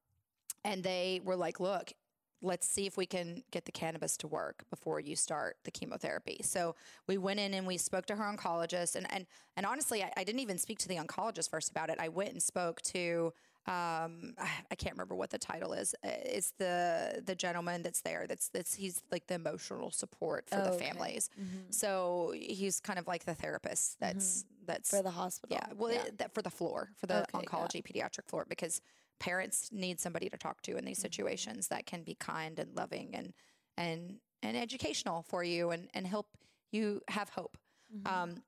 [0.65, 1.93] and they were like, look,
[2.41, 6.39] let's see if we can get the cannabis to work before you start the chemotherapy.
[6.43, 6.75] So
[7.07, 8.95] we went in and we spoke to her oncologist.
[8.95, 9.25] And, and,
[9.57, 11.97] and honestly, I, I didn't even speak to the oncologist first about it.
[11.99, 13.33] I went and spoke to,
[13.67, 15.93] um, I can't remember what the title is.
[16.03, 18.25] Uh, It's the, the gentleman that's there.
[18.27, 20.85] That's, that's, he's like the emotional support for the Oh, okay.
[20.85, 21.29] families.
[21.39, 21.73] Mhm.
[21.73, 25.57] So he's kind of like the therapist that's, that's for the hospital.
[25.61, 27.39] yeah, well, It, that for the floor, for the Okay, yeah.
[27.41, 28.81] oncology pediatric floor, because
[29.19, 33.15] parents need somebody to talk to in these situations that can be kind and loving
[33.15, 33.33] and
[33.77, 36.27] and and educational for you and and help
[36.71, 37.57] you have hope.
[37.93, 38.07] Mhm.
[38.07, 38.43] Um,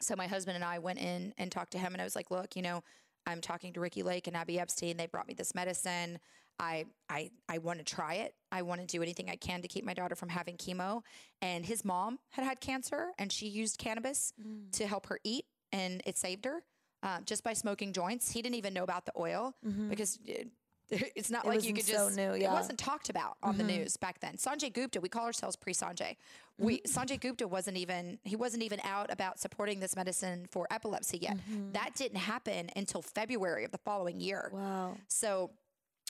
[0.00, 2.30] so my husband and I went in and talked to him, and I was like,
[2.30, 2.82] "Look, you know,
[3.26, 4.96] I'm talking to Ricki Lake and Abby Epstein.
[4.96, 6.18] They brought me this medicine.
[6.58, 8.34] I I I want to try it.
[8.50, 11.02] I want to do anything I can to keep my daughter from having chemo."
[11.40, 14.70] And his mom had had cancer, and she used cannabis Mm.
[14.72, 16.64] to help her eat, and it saved her
[17.02, 18.30] uh, just by smoking joints.
[18.30, 19.88] He didn't even know about the oil Mhm.
[19.88, 20.48] because it,
[21.16, 22.16] it's not It like you could so just.
[22.16, 23.78] new, It wasn't talked about on the Mhm.
[23.78, 24.36] news back then.
[24.36, 26.16] Sanjay Gupta, we call ourselves pre Sanjay.
[26.58, 26.98] We Mm-hmm.
[27.00, 31.38] Sanjay Gupta wasn't even he wasn't even out about supporting this medicine for epilepsy yet.
[31.38, 31.72] Mhm.
[31.72, 34.50] That didn't happen until February of the following year.
[34.52, 34.96] Wow.
[35.08, 35.50] So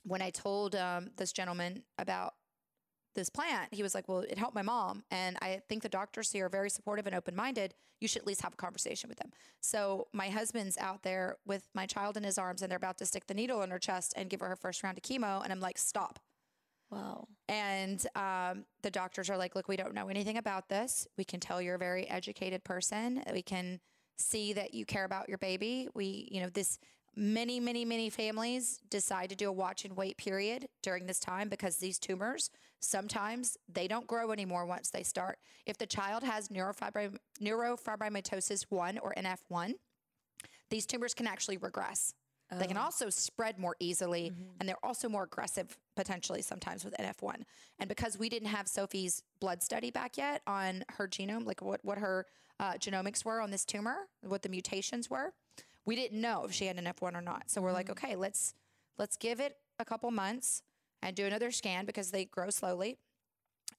[0.05, 2.35] when I told um, this gentleman about
[3.15, 6.33] this plant, he was like, "Well, it helped my mom, and I think the doctors
[6.33, 7.75] here are very supportive and open minded.
[8.01, 11.69] You should at least have a conversation with them." So my husband's out there with
[11.75, 14.13] my child in his arms, and they're about to stick the needle in her chest
[14.17, 16.19] and give her her first round of chemo, and I'm like, "Stop."
[16.93, 17.27] Wow.
[17.49, 21.07] And um, the doctors are like, look, we don't know anything about this.
[21.17, 23.23] We can tell you're a very educated person.
[23.33, 23.81] We can
[24.19, 25.89] see that you care about your baby.
[25.95, 26.79] We, you know, this
[27.15, 31.49] many, many, many families decide to do a watch and wait period during this time
[31.49, 35.39] because these tumors sometimes they don't grow anymore once they start.
[35.67, 39.75] If the child has neurofibrom- neurofibromatosis 1 or NF1,
[40.71, 42.15] these tumors can actually regress.
[42.51, 42.83] They can Oh.
[42.83, 44.57] also spread more easily, Mhm.
[44.61, 47.47] and they're also more aggressive potentially sometimes with NF1.
[47.79, 51.83] And because we didn't have Sophie's blood study back yet on her genome, like what,
[51.85, 52.27] what her
[52.61, 55.33] uh, genomics were on this tumor, what the mutations were,
[55.85, 57.51] we didn't know if she had NF1 or not.
[57.51, 58.55] So we're like, okay, let's
[58.99, 60.63] let's give it a couple months
[61.03, 62.99] and do another scan because they grow slowly,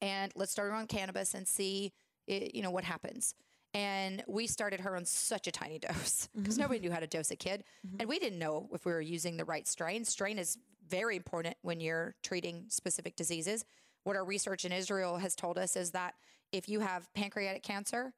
[0.02, 1.94] and let's start her on cannabis and see
[2.28, 3.36] it, you know, what happens?
[3.74, 6.60] And we started her on such a tiny dose because Mhm.
[6.60, 7.64] nobody knew how to dose a kid.
[7.88, 8.02] Mhm.
[8.02, 10.06] And we didn't know if we were using the right strain.
[10.06, 13.66] Strain is very important when you're treating specific diseases.
[14.04, 16.16] What our research in Israel has told us is that
[16.52, 18.14] if you have pancreatic cancer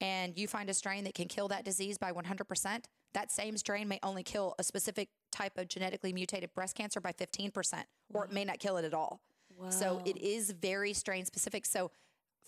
[0.00, 3.88] and you find a strain that can kill that disease by 100%, that same strain
[3.88, 8.32] may only kill a specific type of genetically mutated breast cancer by 15%, or it
[8.32, 9.20] may not kill it at all.
[9.68, 11.66] So it is very strain specific.
[11.66, 11.90] So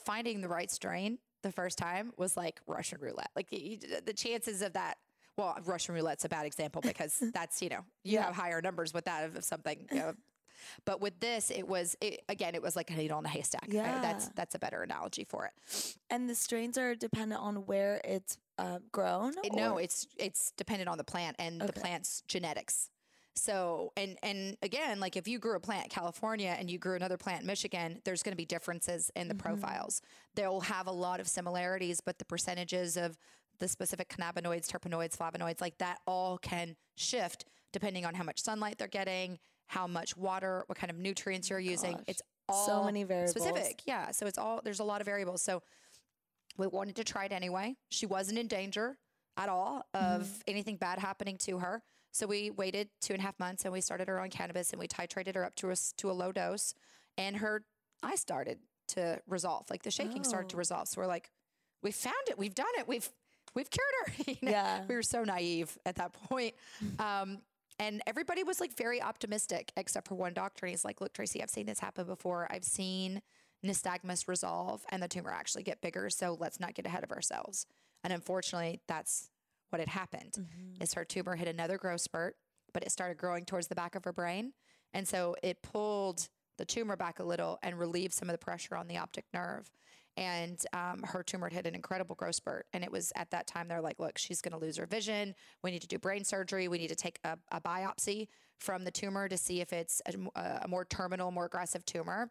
[0.04, 3.30] finding the right strain the first time was like Russian roulette.
[3.36, 4.94] Like the chances of that.
[5.36, 8.24] Well, Russian roulette's a bad example because that's you know you Yeah.
[8.26, 9.86] have higher numbers with that of something.
[9.90, 10.12] You know.
[10.84, 13.66] But with this, it was it, again, it was like a needle in a haystack.
[13.68, 15.96] I- that's that's a better analogy for it.
[16.08, 19.34] And the strains are dependent on where it's uh, grown.
[19.44, 22.88] It- no, it's it's dependent on the plant and the plant's genetics.
[23.34, 26.96] So and and again, like if you grew a plant in California and you grew
[26.96, 29.38] another plant in Michigan, there's going to be differences in the Mhm.
[29.38, 30.02] profiles.
[30.34, 33.16] They'll have a lot of similarities, but the percentages of
[33.58, 38.76] the specific cannabinoids, terpenoids, flavonoids, like that all can shift depending on how much sunlight
[38.76, 41.92] they're getting, how much water, what kind of nutrients you're using.
[41.96, 42.04] Gosh.
[42.08, 43.30] It's all so many variables.
[43.30, 43.80] specific.
[43.86, 44.10] Yeah.
[44.10, 45.40] So it's all there's a lot of variables.
[45.40, 45.62] So
[46.58, 47.76] we wanted to try it anyway.
[47.90, 48.96] She wasn't in danger
[49.36, 50.40] at all of Mm-hmm.
[50.46, 51.82] anything bad happening to her.
[52.12, 54.78] So we waited two and a half months and we started her on cannabis and
[54.80, 56.74] we titrated her up to a, to a low dose
[57.16, 57.62] and her
[58.02, 59.64] eye started to resolve.
[59.70, 60.58] Like the shaking started to Oh.
[60.58, 60.88] resolve.
[60.88, 61.30] So we're like,
[61.82, 62.38] we found it.
[62.38, 62.86] We've done it.
[62.86, 63.08] We've
[63.54, 64.24] we've cured her.
[64.32, 64.50] You know?
[64.50, 64.84] Yeah.
[64.88, 66.54] We were so naive at that point.
[66.98, 67.38] Um,
[67.78, 70.66] and everybody was like very optimistic, except for one doctor.
[70.66, 72.46] And he's like, Look, Tracy, I've seen this happen before.
[72.50, 73.22] I've seen
[73.64, 76.10] nystagmus resolve and the tumor actually get bigger.
[76.10, 77.66] So let's not get ahead of ourselves.
[78.04, 79.30] And unfortunately, that's
[79.70, 80.32] what had happened.
[80.38, 80.82] Mhm.
[80.82, 82.36] Is her tumor hit another growth spurt,
[82.72, 84.52] but it started growing towards the back of her brain.
[84.92, 88.76] And so it pulled the tumor back a little and relieved some of the pressure
[88.76, 89.70] on the optic nerve.
[90.14, 92.66] And um, her tumor had hit an incredible growth spurt.
[92.74, 95.34] And it was at that time they're like, look, she's going to lose her vision.
[95.62, 96.68] We need to do brain surgery.
[96.68, 100.68] We need to take a, a biopsy from the tumor to see if it's a
[100.68, 102.30] more terminal, more aggressive tumor.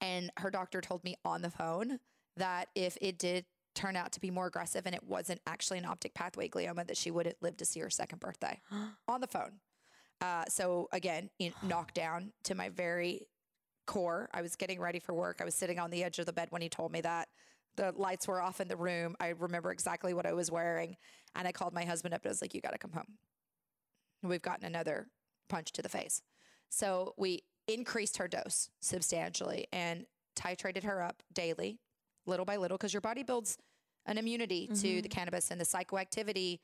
[0.00, 1.98] And her doctor told me on the phone
[2.36, 3.44] that if it did
[3.74, 6.96] turn out to be more aggressive and it wasn't actually an optic pathway glioma, that
[6.96, 8.60] she wouldn't live to see her second birthday
[9.08, 9.60] on the phone.
[10.20, 13.26] Uh, so again, in, knocked down to my very
[13.86, 14.28] core.
[14.32, 15.38] I was getting ready for work.
[15.40, 17.28] I was sitting on the edge of the bed when he told me that.
[17.76, 19.16] The lights were off in the room.
[19.18, 20.96] I remember exactly what I was wearing.
[21.34, 23.18] And I called my husband up and I was like, You got to come home.
[24.22, 25.08] We've gotten another
[25.48, 26.22] punch to the face.
[26.68, 31.78] So we increased her dose substantially and titrated her up daily,
[32.26, 33.58] little by little, because your body builds
[34.06, 35.02] an immunity to Mhm.
[35.02, 36.58] the cannabis and the psychoactivity.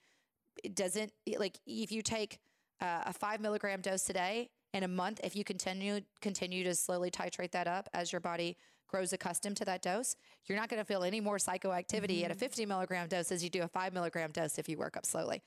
[0.64, 2.38] It doesn't, like, if you take
[2.80, 7.10] uh, a five milligram dose today in a month, if you continue continue to slowly
[7.10, 8.56] titrate that up as your body
[8.86, 10.14] grows accustomed to that dose,
[10.46, 13.50] you're not going to feel any more psychoactivity at a 50 milligram dose as you
[13.50, 15.42] do a five milligram dose if you work up slowly.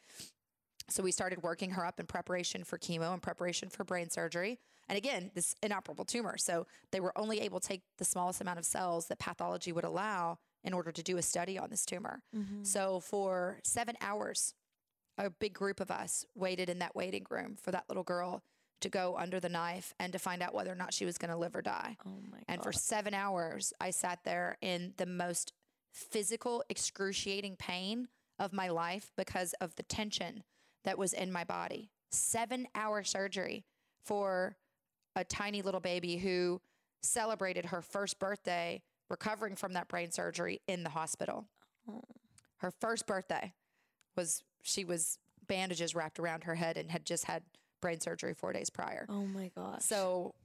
[0.89, 4.59] So we started working her up in preparation for chemo and preparation for brain surgery.
[4.91, 6.37] And again, this inoperable tumor.
[6.37, 9.85] So they were only able to take the smallest amount of cells that pathology would
[9.85, 12.23] allow in order to do a study on this tumor.
[12.35, 12.67] Mhm.
[12.67, 14.53] So for seven hours,
[15.17, 18.43] a big group of us waited in that waiting room for that little girl
[18.81, 21.31] to go under the knife and to find out whether or not she was going
[21.31, 21.95] to live or die.
[22.05, 22.45] Oh my god.
[22.49, 25.53] And for seven hours, I sat there in the most
[25.93, 30.43] physical, excruciating pain of my life because of the tension
[30.83, 31.91] that was in my body.
[32.11, 33.63] Seven hour surgery
[34.03, 34.57] for
[35.15, 36.61] a tiny little baby who
[37.01, 41.45] celebrated her first birthday recovering from that brain surgery in the hospital.
[41.89, 42.01] Oh.
[42.57, 43.53] Her first birthday
[44.15, 47.43] was she was bandages wrapped around her head and had just had
[47.81, 49.05] brain surgery four days prior.
[49.09, 49.81] oh my gosh.
[49.81, 50.35] So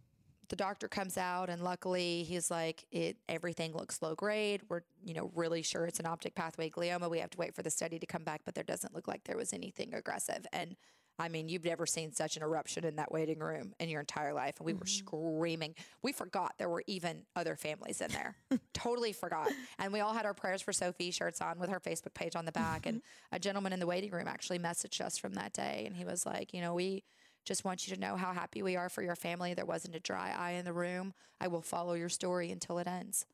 [0.49, 4.63] the doctor comes out and luckily he's like it everything looks low grade.
[4.69, 7.11] We're, you know, really sure it's an optic pathway glioma.
[7.11, 9.25] We have to wait for the study to come back, but there doesn't look like
[9.25, 10.47] there was anything aggressive.
[10.53, 10.77] And
[11.19, 14.35] I mean, you've never seen such an eruption in that waiting room in your entire
[14.35, 14.57] life.
[14.59, 14.89] And we were Mhm.
[14.89, 15.75] screaming.
[16.03, 18.37] We forgot there were even other families in there.
[18.75, 19.51] totally forgot.
[19.79, 22.45] And we all had our prayers for Sophie shirts on with her Facebook page on
[22.45, 22.85] the back.
[22.87, 23.01] and
[23.33, 25.85] a gentleman in the waiting room actually messaged us from that day.
[25.87, 27.03] And he was like, you know, we
[27.45, 29.55] just want you to know how happy we are for your family.
[29.55, 31.15] There wasn't a dry eye in the room.
[31.41, 33.25] I will follow your story until it ends.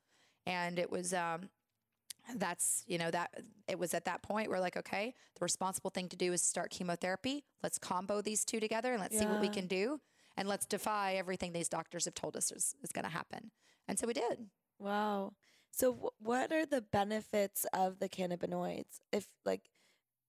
[0.46, 1.50] And it was, um,
[2.36, 3.30] that's, you know, that
[3.68, 6.70] it was at that point we're like, okay, the responsible thing to do is start
[6.70, 7.44] chemotherapy.
[7.62, 10.00] Let's combo these two together and let's see what we can do.
[10.36, 13.50] And let's defy everything these doctors have told us is, is going to happen.
[13.88, 14.46] And so we did.
[14.78, 15.32] Wow.
[15.72, 19.00] So, wh- what are the benefits of the cannabinoids?
[19.12, 19.68] If, like,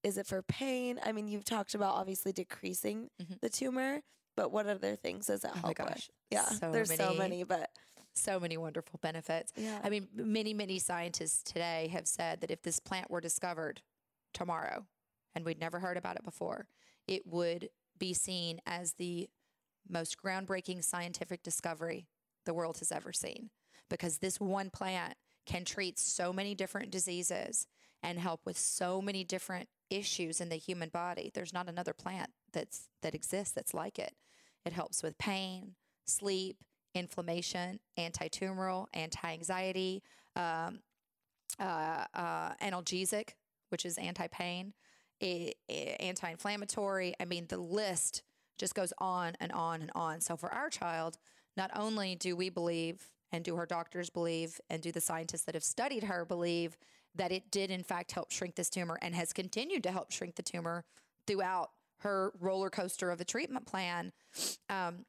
[0.03, 0.99] is it for pain?
[1.03, 3.39] I mean, you've talked about obviously decreasing Mhm.
[3.39, 4.01] the tumor,
[4.35, 5.87] but what other things does it Oh help with?
[5.87, 7.17] gosh, Yeah, so there's so many.
[7.17, 7.69] many, but
[8.15, 9.51] So many wonderful benefits.
[9.55, 9.79] Yeah.
[9.83, 13.81] I mean, many, many scientists today have said that if this plant were discovered
[14.33, 14.85] tomorrow
[15.35, 16.67] and we'd never heard about it before,
[17.07, 19.29] it would be seen as the
[19.89, 22.07] most groundbreaking scientific discovery
[22.45, 23.49] the world has ever seen
[23.89, 27.67] because this one plant can treat so many different diseases
[28.01, 31.31] and help with so many different issues in the human body.
[31.33, 34.13] There's not another plant that's that exists that's like it.
[34.65, 36.57] It helps with pain, sleep,
[36.95, 40.03] inflammation, anti-tumoral, anti-anxiety,
[40.35, 40.79] um,
[41.59, 43.29] uh, uh, analgesic,
[43.69, 44.73] which is anti-pain,
[45.69, 47.13] anti-inflammatory.
[47.19, 48.23] I mean, the list
[48.57, 50.21] just goes on and on and on.
[50.21, 51.17] So for our child,
[51.57, 55.55] not only do we believe and do her doctors believe and do the scientists that
[55.55, 56.77] have studied her believe
[57.15, 60.35] that it did in fact help shrink this tumor and has continued to help shrink
[60.35, 60.83] the tumor
[61.27, 64.11] throughout her roller coaster of a treatment plan.
[64.69, 65.05] Um,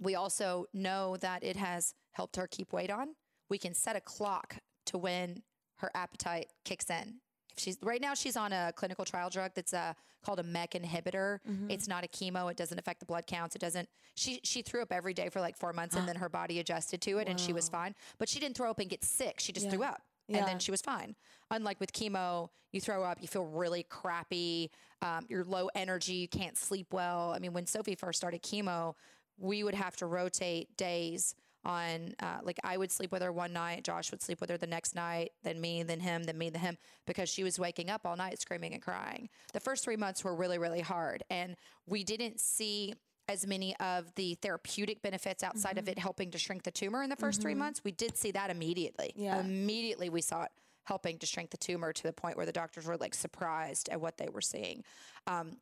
[0.00, 3.08] we also know that it has helped her keep weight on.
[3.48, 4.56] We can set a clock
[4.86, 5.42] to when
[5.76, 7.20] her appetite kicks in.
[7.52, 10.72] If she's right now, she's on a clinical trial drug that's uh, called a MEK
[10.72, 11.38] inhibitor.
[11.70, 12.50] It's not a chemo.
[12.50, 13.54] It doesn't affect the blood counts.
[13.56, 13.88] It doesn't.
[14.14, 17.00] She she threw up every day for like four months, and then her body adjusted
[17.02, 17.94] to it, and she was fine.
[18.18, 19.36] But she didn't throw up and get sick.
[19.40, 19.90] She just threw Yeah.
[19.90, 21.14] up, and then she was fine.
[21.50, 24.70] Unlike with chemo, you throw up, you feel really crappy.
[25.00, 26.14] Um, you're low energy.
[26.14, 27.32] You can't sleep well.
[27.34, 28.94] I mean, when Sophie first started chemo,
[29.38, 33.52] we would have to rotate days on uh, like I would sleep with her one
[33.52, 36.48] night, Josh would sleep with her the next night, then me, then him, then me,
[36.48, 39.28] then him, because she was waking up all night screaming and crying.
[39.52, 42.94] The first three months were really, really hard, and we didn't see
[43.28, 47.10] as many of the therapeutic benefits outside of it helping to shrink the tumor in
[47.10, 47.80] the 1st three months.
[47.82, 49.12] We did see that immediately.
[49.16, 49.40] Yeah.
[49.40, 50.52] Immediately, we saw it
[50.84, 54.00] helping to shrink the tumor to the point where the doctors were like surprised at
[54.00, 54.84] what they were seeing.
[55.26, 55.56] Um,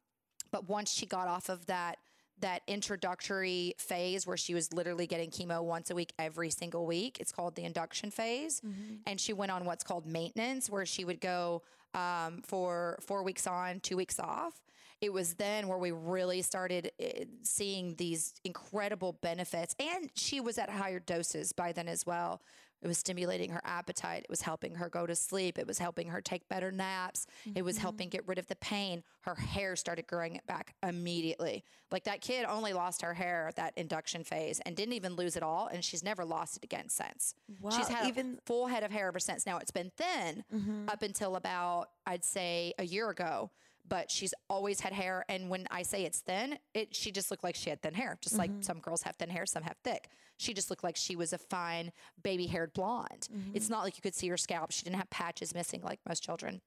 [0.52, 1.96] but once she got off of that
[2.40, 7.18] that introductory phase where she was literally getting chemo once a week every single week.
[7.20, 8.60] It's called the induction phase.
[9.06, 11.62] And she went on what's called maintenance where she would go
[11.94, 14.60] um, for four weeks on two weeks off.
[15.00, 19.74] It was then where we really started eh, seeing these incredible benefits.
[19.78, 22.40] And she was at higher doses by then as well
[22.84, 24.24] it was stimulating her appetite.
[24.24, 25.58] It was helping her go to sleep.
[25.58, 27.26] It was helping her take better naps.
[27.54, 27.82] It was mm-hmm.
[27.82, 29.02] helping get rid of the pain.
[29.22, 31.64] Her hair started growing back immediately.
[31.90, 35.34] Like that kid only lost her hair at that induction phase and didn't even lose
[35.34, 35.68] it all.
[35.72, 37.34] And she's never lost it again since.
[37.74, 39.46] she's had even- a full head of hair ever since.
[39.46, 40.88] Now it's been thin mm-hmm.
[40.90, 43.50] up until about, I'd say, a year ago.
[43.86, 47.44] But she's always had hair, and when I say it's thin, it she just looked
[47.44, 50.08] like she had thin hair, just like some girls have thin hair, some have thick.
[50.38, 51.92] She just looked like she was a fine
[52.22, 53.28] baby haired blonde.
[53.52, 54.72] It's not like you could see her scalp.
[54.72, 56.62] She didn't have patches missing like most children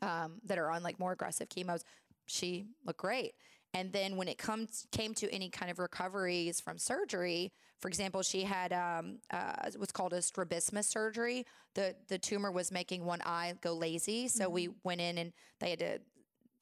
[0.00, 1.82] um, that are on like more aggressive chemos.
[2.26, 3.32] She looked great.
[3.74, 8.22] And then when it comes came to any kind of recoveries from surgery, for example,
[8.22, 11.44] she had um, uh, what's called a strabismus surgery.
[11.74, 15.70] The the tumor was making one eye go lazy, so we went in and they
[15.70, 15.98] had to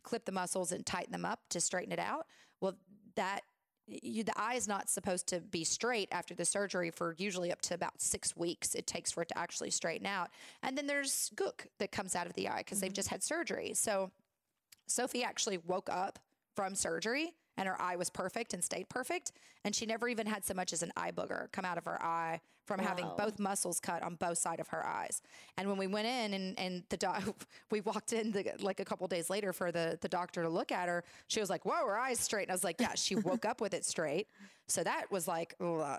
[0.00, 2.26] clip the muscles and tighten them up to straighten it out.
[2.60, 2.76] Well,
[3.16, 3.42] that
[3.86, 7.60] you, the eye is not supposed to be straight after the surgery for usually up
[7.62, 8.74] to about six weeks.
[8.74, 10.30] It takes for it to actually straighten out.
[10.62, 12.94] And then there's gook that comes out of the eye because they've mm-hmm.
[12.94, 13.72] just had surgery.
[13.74, 14.10] So
[14.86, 16.18] Sophie actually woke up
[16.54, 19.32] from surgery and her eye was perfect and stayed perfect.
[19.64, 22.02] And she never even had so much as an eye booger come out of her
[22.02, 25.20] eye from having both muscles cut on both side of her eyes.
[25.58, 27.22] And when we went in and, and the doc,
[27.70, 30.72] we walked in the, like a couple days later for the, the doctor to look
[30.72, 32.44] at her, she was like, whoa, her eye's straight.
[32.44, 34.26] And I was like, yeah, she woke up with it straight.
[34.66, 35.98] So that was like, uh,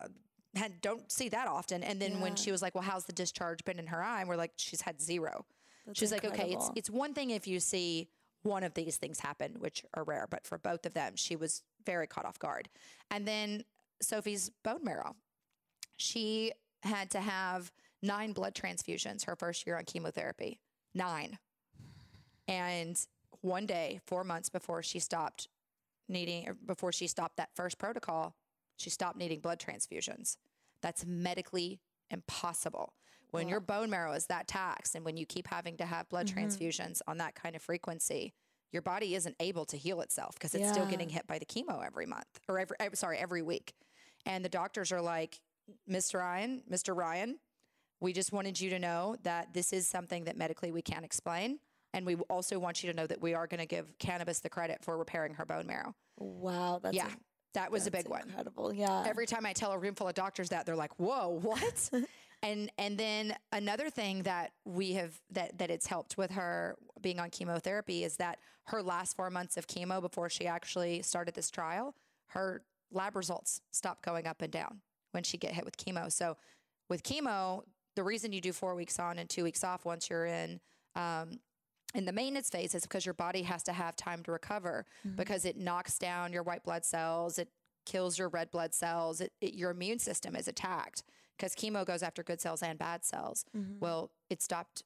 [0.55, 1.83] had, don't see that often.
[1.83, 4.21] And then when she was like, well, how's the discharge been in her eye?
[4.21, 5.45] And we're like, she's had zero.
[5.85, 8.07] That's She's like, okay, it's it's one thing if you see
[8.43, 11.63] one of these things happen, which are rare, but for both of them, she was
[11.85, 12.69] very caught off guard.
[13.09, 13.63] And then
[14.01, 15.15] Sophie's bone marrow.
[15.97, 16.51] She
[16.83, 20.59] had to have nine blood transfusions her first year on chemotherapy.
[20.95, 21.37] Nine.
[22.47, 22.99] And
[23.41, 25.47] one day, four months before she stopped
[26.09, 28.35] needing, before she stopped that first protocol,
[28.77, 30.37] she stopped needing blood transfusions.
[30.81, 32.93] That's medically impossible.
[33.31, 36.27] When your bone marrow is that taxed and when you keep having to have blood
[36.27, 38.33] transfusions on that kind of frequency,
[38.71, 41.85] your body isn't able to heal itself because it's still getting hit by the chemo
[41.85, 43.73] every month or every, eh, sorry, every week.
[44.25, 45.39] And the doctors are like,
[45.89, 46.19] Mr.
[46.19, 46.95] Ryan, Mr.
[46.95, 47.39] Ryan,
[47.99, 51.59] we just wanted you to know that this is something that medically we can't explain.
[51.93, 54.49] And we also want you to know that we are going to give cannabis the
[54.49, 55.93] credit for repairing her bone marrow.
[56.17, 57.09] Wow, that's yeah,
[57.53, 58.21] that was a big one.
[58.21, 59.03] Incredible, yeah.
[59.05, 61.89] Every time I tell a room full of doctors that, they're like, "Whoa, what?"
[62.43, 67.19] and and then another thing that we have that that it's helped with her being
[67.19, 71.49] on chemotherapy is that her last four months of chemo before she actually started this
[71.49, 71.95] trial,
[72.27, 72.61] her
[72.91, 74.81] lab results stopped going up and down
[75.11, 76.11] when she get hit with chemo.
[76.11, 76.37] So
[76.89, 77.63] with chemo,
[77.95, 80.59] the reason you do four weeks on and two weeks off once you're in
[80.95, 81.39] um,
[81.93, 85.15] in the maintenance phase is because your body has to have time to recover Mm-hmm.
[85.17, 87.49] because it knocks down your white blood cells, it
[87.85, 91.03] kills your red blood cells, it, it, your immune system is attacked
[91.41, 93.45] because chemo goes after good cells and bad cells.
[93.57, 93.79] Mm-hmm.
[93.79, 94.83] Well, it stopped.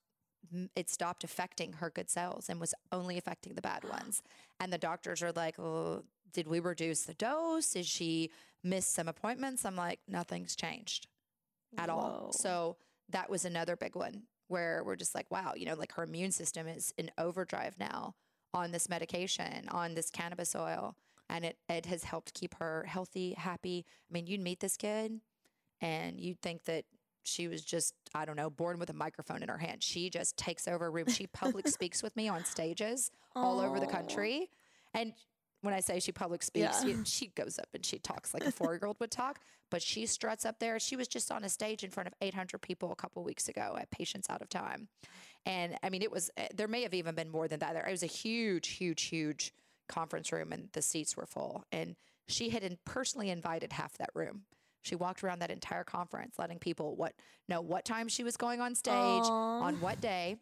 [0.76, 4.22] It stopped affecting her good cells and was only affecting the bad ones.
[4.60, 7.72] And the doctors are like, "Oh, did we reduce the dose?
[7.72, 8.32] Did she
[8.64, 11.08] miss some appointments?" I'm like, "Nothing's changed
[11.78, 12.78] at all." So
[13.10, 16.32] that was another big one where we're just like, wow, you know, like her immune
[16.32, 18.14] system is in overdrive now
[18.54, 20.96] on this medication, on this cannabis oil.
[21.30, 23.86] And it, it has helped keep her healthy, happy.
[24.10, 25.20] I mean, you'd meet this kid
[25.82, 26.86] and you'd think that
[27.24, 29.82] she was just, I don't know, born with a microphone in her hand.
[29.84, 31.08] She just takes over a room.
[31.10, 34.50] She public speaks with me on stages all over the country.
[34.94, 35.12] And
[35.62, 36.98] when I say she public speaks, Yeah.
[37.04, 39.40] she goes up and she talks like a four year old would talk,
[39.72, 40.80] but she struts up there.
[40.80, 43.76] She was just on a stage in front of 800 people a couple weeks ago
[43.80, 44.88] at Patients Out of Time.
[45.48, 47.74] And I mean, it was, eh, there may have even been more than that.
[47.74, 49.52] There, it was a huge, huge, huge
[49.90, 51.64] conference room and the seats were full.
[51.72, 51.96] And
[52.28, 54.44] she had in, personally invited half that room.
[54.86, 57.14] She walked around that entire conference, letting people what
[57.50, 59.62] know what time she was going on stage, Aw.
[59.62, 60.38] on what day,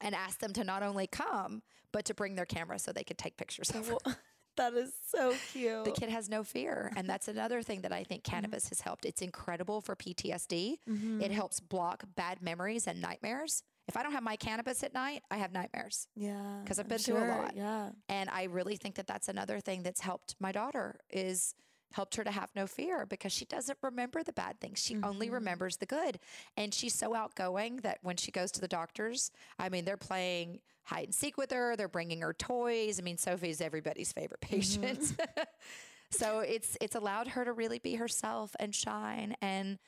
[0.00, 1.62] and asked them to not only come,
[1.92, 3.96] but to bring their camera so they could take pictures of her.
[4.56, 5.84] That is so cute.
[5.84, 6.92] The kid has no fear.
[6.96, 9.04] And that's another thing that I think cannabis has helped.
[9.04, 10.78] It's incredible for PTSD.
[10.90, 11.22] Mm-hmm.
[11.22, 13.62] It helps block bad memories and nightmares.
[13.86, 16.08] If I don't have my cannabis at night, I have nightmares.
[16.16, 16.58] Yeah.
[16.64, 17.56] Because I've been through a lot.
[17.56, 17.90] Yeah.
[18.08, 21.54] And I really think that that's another thing that's helped my daughter is
[21.92, 24.78] helped her to have no fear because she doesn't remember the bad things.
[24.78, 25.32] She only Mhm.
[25.32, 26.20] remembers the good.
[26.56, 30.60] And she's so outgoing that when she goes to the doctors, I mean, they're playing
[30.84, 32.98] hide and seek with her, they're bringing her toys.
[32.98, 35.14] I mean, Sophie's everybody's favorite patient.
[36.10, 39.78] so it's it's allowed her to really be herself and shine and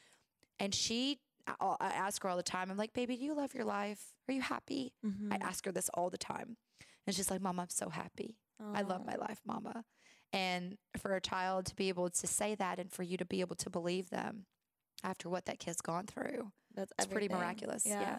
[0.59, 2.70] and she I I ask her all the time.
[2.70, 4.12] I'm like, "Baby, do you love your life?
[4.28, 5.32] Are you happy?" Mm-hmm.
[5.32, 6.57] I ask her this all the time.
[7.07, 8.36] And she's like, Mom, I'm so happy.
[8.62, 9.84] I love my life, mama.
[10.33, 13.41] And for a child to be able to say that and for you to be
[13.41, 14.47] able to believe them
[15.03, 17.85] after what that kid's gone through, That's it's pretty miraculous.
[17.87, 18.18] Yeah.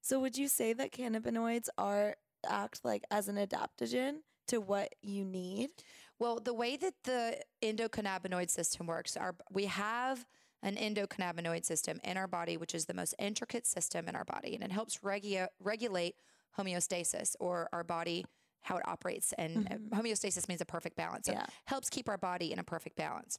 [0.00, 2.16] So would you say that cannabinoids are
[2.46, 4.16] act like as an adaptogen
[4.48, 5.70] to what you need?
[6.18, 10.26] Well, the way that the endocannabinoid system works, our, we have
[10.62, 14.54] an endocannabinoid system in our body, which is the most intricate system in our body,
[14.54, 16.16] and it helps regu- regulate
[16.58, 18.24] homeostasis or our body,
[18.62, 19.32] how it operates.
[19.34, 19.88] And Mhm.
[19.90, 21.26] homeostasis means a perfect balance.
[21.26, 21.46] So Yeah.
[21.66, 23.38] helps keep our body in a perfect balance.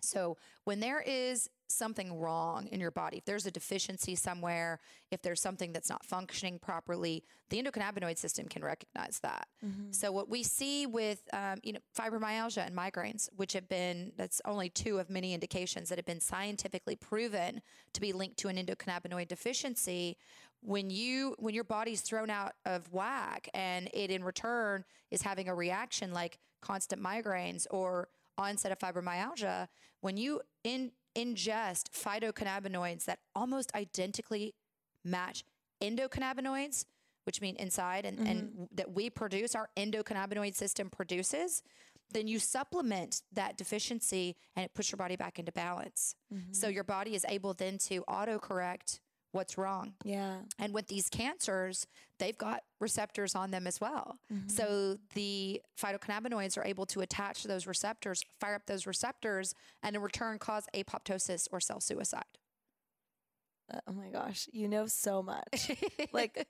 [0.00, 4.80] So when there is something wrong in your body, if there's a deficiency somewhere,
[5.10, 9.48] if there's something that's not functioning properly, the endocannabinoid system can recognize that.
[9.64, 9.92] Mm-hmm.
[9.92, 14.42] So what we see with um, you know fibromyalgia and migraines, which have been that's
[14.44, 17.62] only two of many indications that have been scientifically proven
[17.94, 20.18] to be linked to an endocannabinoid deficiency.
[20.66, 25.48] When you when your body's thrown out of whack and it in return is having
[25.48, 28.08] a reaction like constant migraines or
[28.38, 29.68] onset of fibromyalgia,
[30.00, 34.54] when you in, ingest phytocannabinoids that almost identically
[35.04, 35.44] match
[35.80, 36.86] endocannabinoids,
[37.24, 38.64] which mean inside and, and mm-hmm.
[38.74, 41.62] that we produce, our endocannabinoid system produces,
[42.12, 46.14] then you supplement that deficiency and it puts your body back into balance.
[46.32, 46.52] Mm-hmm.
[46.52, 49.00] So your body is able then to autocorrect
[49.34, 49.94] what's wrong.
[50.04, 50.36] yeah.
[50.58, 51.86] And with these cancers,
[52.18, 54.18] they've got receptors on them as well.
[54.32, 54.48] Mm-hmm.
[54.48, 59.96] So the phytocannabinoids are able to attach to those receptors, fire up those receptors, and
[59.96, 62.24] in return cause apoptosis or cell suicide.
[63.72, 65.70] Uh, oh my gosh, you know so much.
[66.12, 66.46] Like,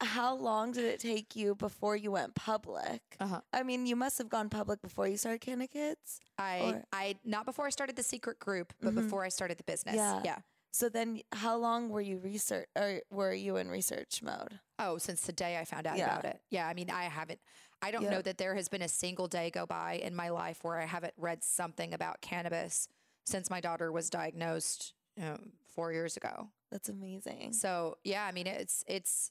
[0.00, 3.00] how long did it take you before you went public?
[3.18, 3.40] Uh-huh.
[3.52, 6.20] I mean, you must have gone public before you started Canna Kids.
[6.38, 8.96] I, Or- I not before I started the secret group, but Mhm.
[9.02, 9.96] before I started the business.
[9.96, 10.20] Yeah.
[10.24, 10.38] yeah.
[10.74, 14.58] So then, how long were you research or were you in research mode?
[14.80, 16.10] Oh, since the day I found out Yeah.
[16.10, 16.40] about it.
[16.50, 17.38] Yeah, I mean, I haven't.
[17.80, 18.10] I don't Yeah.
[18.10, 20.84] know that there has been a single day go by in my life where I
[20.86, 22.88] haven't read something about cannabis
[23.24, 25.38] since my daughter was diagnosed you know,
[25.76, 26.48] four years ago.
[26.72, 27.52] That's amazing.
[27.52, 29.30] So yeah, I mean, it's it's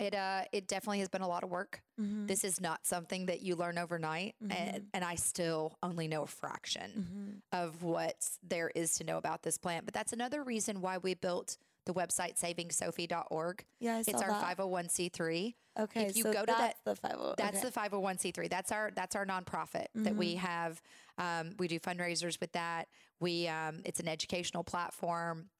[0.00, 1.82] it uh it definitely has been a lot of work.
[2.00, 2.26] Mhm.
[2.26, 4.52] This is not something that you learn overnight, Mhm.
[4.58, 7.58] and and I still only know a fraction Mhm.
[7.58, 9.84] of what there is to know about this plant.
[9.84, 13.64] But that's another reason why we built the website savingsophie.org.
[13.78, 14.42] Yeah, I It's our that.
[14.58, 15.56] 501c3.
[15.78, 17.36] Okay, if you so go to that- that's the five hundred.
[17.36, 18.48] That's the 501c3.
[18.48, 20.82] That's our that's our nonprofit that we have.
[21.16, 22.88] Um, we do fundraisers with that.
[23.20, 25.50] We um, it's an educational platform.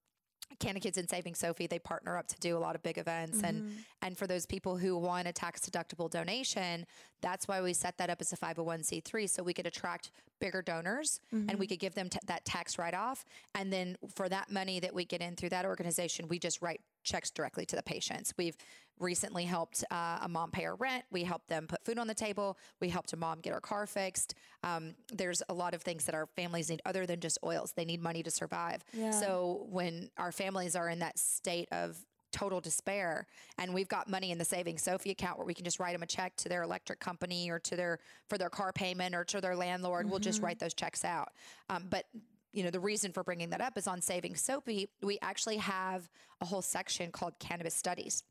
[0.59, 3.39] Canna Kids and Saving Sophie, they partner up to do a lot of big events.
[3.39, 3.47] Mm-hmm.
[3.47, 3.73] And
[4.03, 6.87] and for those people who want a tax deductible donation,
[7.21, 11.21] that's why we set that up as a 501c3 so we could attract bigger donors
[11.33, 13.25] and we could give them t- that tax write off.
[13.55, 16.81] And then for that money that we get in through that organization, we just write
[17.03, 18.35] checks directly to the patients.
[18.37, 18.57] We've
[19.01, 21.05] recently helped uh, a mom pay her rent.
[21.11, 22.59] We helped them put food on the table.
[22.81, 24.35] We helped a mom get her car fixed.
[24.63, 27.73] Um, there's a lot of things that our families need other than just oils.
[27.73, 28.85] They need money to survive.
[28.93, 29.11] Yeah.
[29.11, 31.97] So when our families are in that state of
[32.33, 33.27] total despair
[33.59, 36.03] and we've got money in the savings sophie account where we can just write them
[36.05, 37.99] a check to their electric company or to their
[38.29, 41.31] for their car payment or to their landlord we'll just write those checks out
[41.71, 42.05] um, but
[42.53, 46.09] you know the reason for bringing that up is on saving Sophie, we actually have
[46.41, 48.23] a whole section called cannabis studies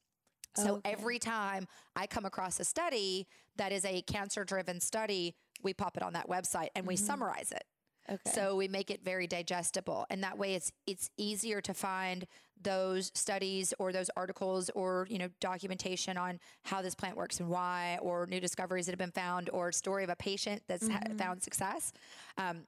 [0.55, 0.91] so Okay.
[0.91, 5.95] every time I come across a study that is a cancer driven study, we pop
[5.97, 7.63] it on that website and we summarize it.
[8.09, 8.31] Okay.
[8.31, 12.25] So we make it very digestible, and that way it's it's easier to find
[12.61, 17.49] those studies or those articles or you know documentation on how this plant works and
[17.49, 21.03] why, or new discoveries that have been found, or story of a patient that's ha-
[21.19, 21.93] found success.
[22.39, 22.65] Um,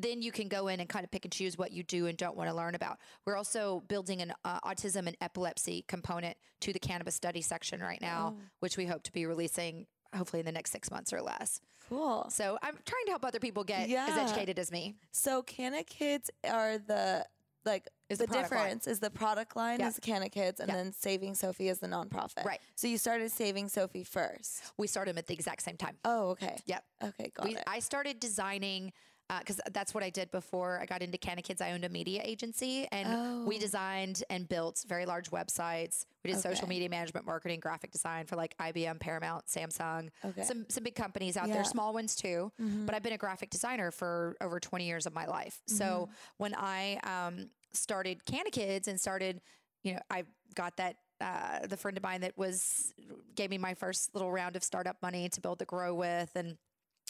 [0.00, 2.16] then you can go in and kind of pick and choose what you do and
[2.16, 2.98] don't want to learn about.
[3.26, 8.00] We're also building an uh, autism and epilepsy component to the cannabis study section right
[8.00, 11.60] now, which we hope to be releasing hopefully in the next six months or less.
[11.88, 12.26] cool.
[12.30, 14.94] So I'm trying to help other people get as educated as me.
[15.12, 17.26] So Canna Kids are the
[17.64, 18.60] like Is the, the product line.
[18.64, 19.88] difference is the product line Yeah.
[19.88, 20.76] is Canna Kids and Yeah.
[20.76, 22.44] then Saving Sophie is the nonprofit.
[22.44, 22.60] Right.
[22.76, 24.62] So you started Saving Sophie first.
[24.78, 25.96] We started them at the exact same time.
[26.04, 26.56] Oh, okay.
[26.64, 26.84] Yep.
[27.04, 27.64] Okay, got We, it.
[27.66, 28.92] I started designing
[29.40, 31.60] because that's what I did before I got into Canna Kids.
[31.60, 33.60] I owned a media agency, and we Oh.
[33.60, 36.06] designed and built very large websites.
[36.24, 40.42] We did social media management, marketing, graphic design for like IBM, Paramount, Samsung, Okay.
[40.44, 41.54] some some big companies out Yeah.
[41.54, 42.50] there, small ones too.
[42.60, 42.86] Mhm.
[42.86, 45.60] But I've been a graphic designer for over 20 years of my life.
[45.66, 45.76] Mm-hmm.
[45.76, 46.08] So
[46.38, 49.42] when I um, started Canna Kids and started,
[49.82, 50.24] you know, I
[50.54, 50.96] got that.
[51.20, 52.94] Uh, the friend of mine that was
[53.34, 56.56] gave me my first little round of startup money to build the grow with and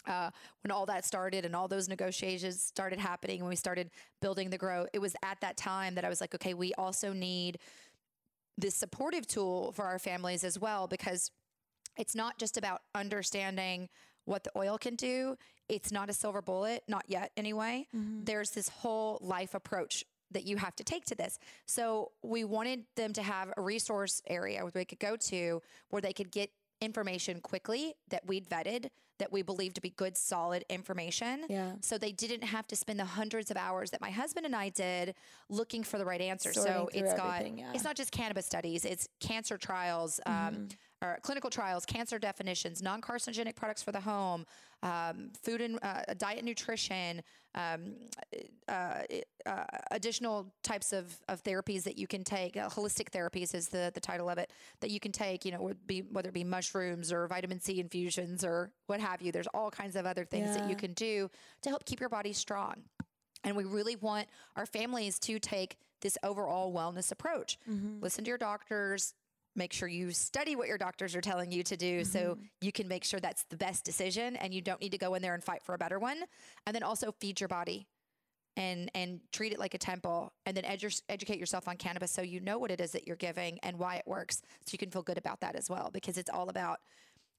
[0.07, 0.29] uh,
[0.63, 3.89] when all that started and all those negotiations started happening when we started
[4.21, 7.11] building the grow it was at that time that i was like okay we also
[7.13, 7.59] need
[8.57, 11.31] this supportive tool for our families as well because
[11.97, 13.89] it's not just about understanding
[14.25, 15.35] what the oil can do
[15.67, 18.25] it's not a silver bullet not yet anyway Mhm.
[18.25, 21.39] there's this whole life approach that you have to take to this.
[21.65, 26.03] So we wanted them to have a resource area where they could go to where
[26.03, 26.51] they could get
[26.81, 31.43] information quickly that we'd vetted that we believe to be good solid information.
[31.49, 31.73] Yeah.
[31.81, 34.69] So they didn't have to spend the hundreds of hours that my husband and I
[34.69, 35.13] did
[35.49, 36.53] looking for the right answer.
[36.53, 37.71] Sorting so it's got yeah.
[37.73, 41.05] it's not just cannabis studies, it's cancer trials, um, Mm-hmm.
[41.05, 44.45] or clinical trials, cancer definitions, non carcinogenic products for the home,
[44.83, 47.21] um, food and uh, diet and nutrition,
[47.55, 47.95] um,
[48.67, 49.01] uh,
[49.45, 52.55] uh, additional types of, of therapies that you can take.
[52.55, 55.61] Uh, holistic therapies is the, the title of it that you can take, you know,
[55.61, 59.31] would be, whether it be mushrooms or vitamin C infusions or what have you.
[59.31, 61.29] There's all kinds of other things that you can do
[61.63, 62.83] to help keep your body strong.
[63.43, 67.57] And we really want our families to take this overall wellness approach.
[67.69, 68.01] Mhm.
[68.01, 69.13] Listen to your doctors,
[69.55, 72.43] make sure you study what your doctors are telling you to do so mm-hmm.
[72.61, 75.21] you can make sure that's the best decision and you don't need to go in
[75.21, 76.23] there and fight for a better one.
[76.65, 77.87] And then also feed your body
[78.55, 82.21] and and treat it like a temple and then edu- educate yourself on cannabis so
[82.21, 84.89] you know what it is that you're giving and why it works so you can
[84.89, 86.79] feel good about that as well because it's all about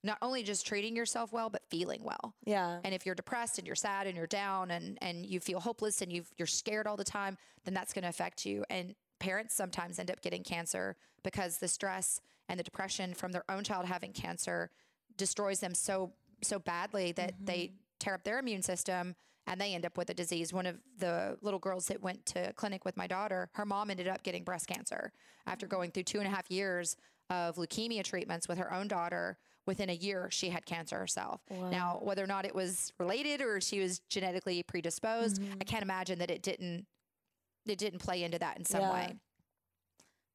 [0.03, 2.35] not only just treating yourself well but feeling well.
[2.45, 2.81] Yeah.
[2.85, 6.01] And if you're depressed and you're sad and you're down and, and you feel hopeless
[6.01, 8.65] and you've, you're scared all the time, then that's going to affect you.
[8.71, 13.45] And parents sometimes end up getting cancer because the stress and the depression from their
[13.49, 14.71] own child having cancer
[15.17, 16.13] destroys them so
[16.43, 17.75] so badly that they mm-hmm.
[17.99, 19.15] tear up their immune system
[19.47, 20.53] and they end up with a disease.
[20.53, 24.09] One of the little girls that went to clinic with my daughter, her mom ended
[24.09, 25.13] up getting breast cancer
[25.47, 25.77] after mm-hmm.
[25.77, 26.97] going through two and a half years
[27.29, 29.39] of leukemia treatments with her own daughter.
[29.67, 31.43] Within a year, she had cancer herself.
[31.51, 35.59] Now, whether or not it was related or she was genetically predisposed, I mm-hmm.
[35.61, 36.87] can't imagine that it didn't
[37.67, 38.93] it didn't play into that in some Yeah.
[38.93, 39.17] way.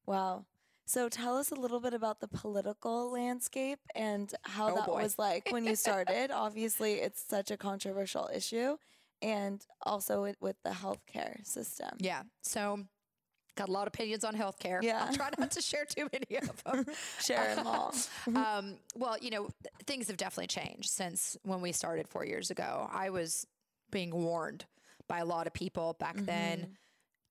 [0.06, 0.44] Wow.
[0.88, 5.02] So tell us a little bit about the political landscape and how Oh, that boy.
[5.02, 6.30] was like when you started.
[6.30, 8.76] Obviously, it's such a controversial issue,
[9.20, 11.90] and also with, with the healthcare system.
[11.98, 12.22] Yeah.
[12.42, 12.84] So
[13.56, 14.80] got a lot of opinions on healthcare.
[14.82, 15.06] Yeah.
[15.08, 16.86] I'll try not to share too many of them.
[17.20, 17.92] Share them all.
[18.36, 19.48] um, well, you know,
[19.86, 22.88] things have definitely changed since when we started four years ago.
[22.92, 23.44] I was
[23.90, 24.66] being warned
[25.08, 26.76] by a lot of people back then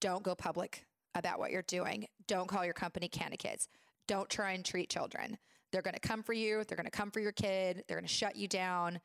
[0.05, 0.85] don't go public
[1.15, 2.07] about what you're doing.
[2.27, 3.67] Don't call your company Canna Kids.
[4.07, 5.37] Don't try and treat children.
[5.71, 6.63] They're going to come for you.
[6.63, 7.83] They're going to come for your kid.
[7.87, 8.99] They're going to shut you down.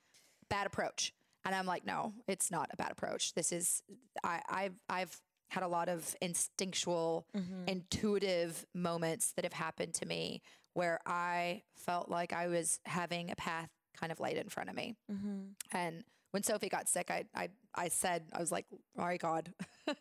[0.51, 1.15] Bad approach.
[1.45, 3.33] And I'm like, no, it's not a bad approach.
[3.35, 3.83] This is,
[4.23, 5.17] I, I've, I've
[5.49, 7.65] had a lot of instinctual, Mm-hmm.
[7.69, 10.43] intuitive moments that have happened to me
[10.75, 14.77] where I felt like I was having a path kind of laid in front of
[14.77, 14.97] me.
[15.11, 15.39] Mm-hmm.
[15.73, 19.53] And when Sophie got sick, I I I said I was like, "All right, God,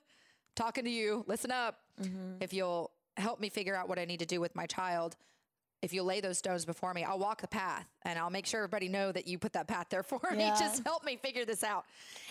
[0.60, 1.24] talking to you.
[1.28, 1.80] Listen up.
[2.02, 2.42] Mm-hmm.
[2.42, 5.16] If you'll help me figure out what I need to do with my child,
[5.82, 8.60] if you'll lay those stones before me, I'll walk the path and I'll make sure
[8.60, 10.52] everybody know that you put that path there for me.
[10.60, 11.86] Just help me figure this out."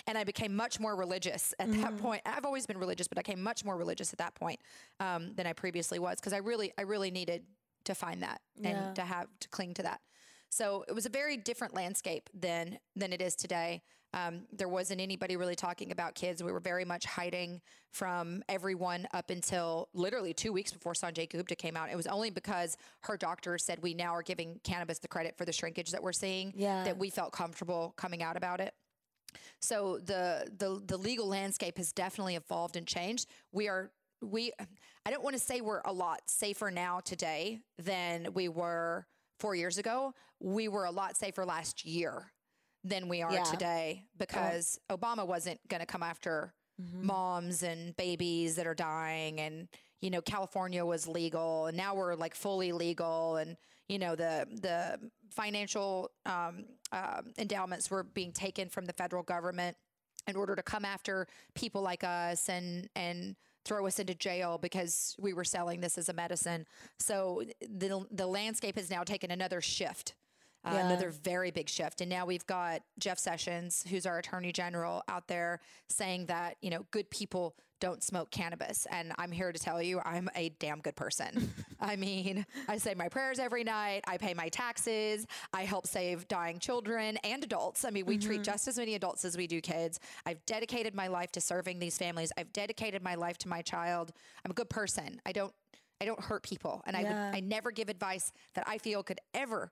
[0.05, 2.21] And I became much more religious at that point.
[2.25, 4.59] I've always been religious, but I became much more religious at that point
[4.99, 7.43] um, than I previously was because I really I really needed
[7.85, 8.69] to find that Yeah.
[8.69, 10.01] and to have to cling to that.
[10.49, 13.81] So it was a very different landscape than than it is today.
[14.11, 16.41] Um, there wasn't anybody really talking about kids.
[16.41, 21.55] We were very much hiding from everyone up until literally two weeks before Sanjay Gupta
[21.55, 21.89] came out.
[21.91, 25.45] It was only because her doctor said we now are giving cannabis the credit for
[25.45, 26.83] the shrinkage that we're seeing Yeah.
[26.85, 28.73] that we felt comfortable coming out about it.
[29.61, 33.27] So the the the legal landscape has definitely evolved and changed.
[33.51, 33.91] We are
[34.23, 34.51] we
[35.05, 39.05] I don't want to say we're a lot safer now today than we were
[39.39, 40.13] 4 years ago.
[40.39, 42.31] We were a lot safer last year
[42.83, 43.43] than we are Yeah.
[43.43, 47.07] today because Obama wasn't going to come after Mm-hmm.
[47.07, 49.67] moms and babies that are dying and
[49.99, 53.57] you know California was legal and now we're like fully legal and
[53.89, 54.97] you know the the
[55.29, 56.63] financial um,
[56.93, 59.75] um, endowments were being taken from the federal government
[60.25, 63.35] in order to come after people like us and and
[63.65, 66.65] throw us into jail because we were selling this as a medicine.
[66.97, 70.13] So the the landscape has now taken another shift.
[70.63, 70.85] Uh, Yeah.
[70.87, 72.01] Another very big shift.
[72.01, 76.69] And now we've got Jeff Sessions, who's our attorney general, out there saying that, you
[76.69, 78.85] know, good people don't smoke cannabis.
[78.91, 81.53] And I'm here to tell you, I'm a damn good person.
[81.79, 84.01] I mean, I say my prayers every night.
[84.05, 85.25] I pay my taxes.
[85.53, 87.85] I help save dying children and adults.
[87.85, 89.97] I mean, we treat just as many adults as we do kids.
[90.25, 92.33] I've dedicated my life to serving these families.
[92.37, 94.11] I've dedicated my life to my child.
[94.43, 95.21] I'm a good person.
[95.25, 95.53] I don't
[96.01, 96.81] I don't hurt people.
[96.85, 99.71] And I would I never give advice that I feel could ever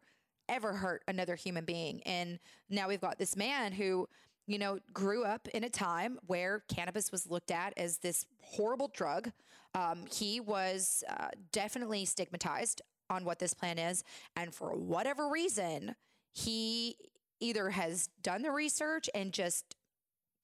[0.49, 2.01] ever hurt another human being.
[2.03, 2.39] And
[2.69, 4.07] now we've got this man who,
[4.45, 8.89] you know, grew up in a time where cannabis was looked at as this horrible
[8.93, 9.31] drug.
[9.75, 14.03] Um, he was uh, definitely stigmatized on what this plan is.
[14.35, 15.95] And for whatever reason,
[16.33, 16.97] he
[17.39, 19.75] either has done the research and just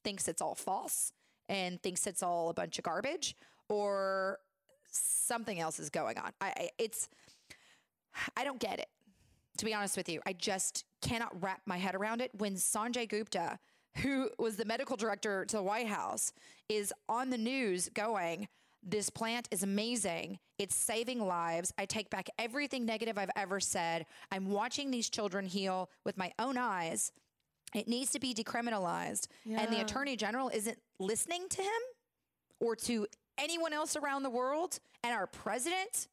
[0.04, 1.14] thinks it's all false
[1.50, 3.36] and thinks it's all a bunch of garbage
[3.70, 4.40] or
[4.92, 6.32] something else is going on.
[6.40, 7.10] I, it's
[8.38, 8.88] I don't get it.
[9.64, 13.08] To be honest with you, I just cannot wrap my head around it when Sanjay
[13.08, 13.58] Gupta,
[14.00, 16.34] who was the medical director to the White House,
[16.68, 18.50] is on the news going,
[18.86, 20.40] this plant is amazing.
[20.60, 21.72] It's saving lives.
[21.78, 24.06] I take back everything negative I've ever said.
[24.34, 27.14] I'm watching these children heal with my own eyes.
[27.74, 29.28] It needs to be decriminalized.
[29.62, 31.82] And the attorney general isn't listening to him
[32.60, 33.08] or to
[33.38, 34.80] anyone else around the world.
[35.06, 36.10] And our president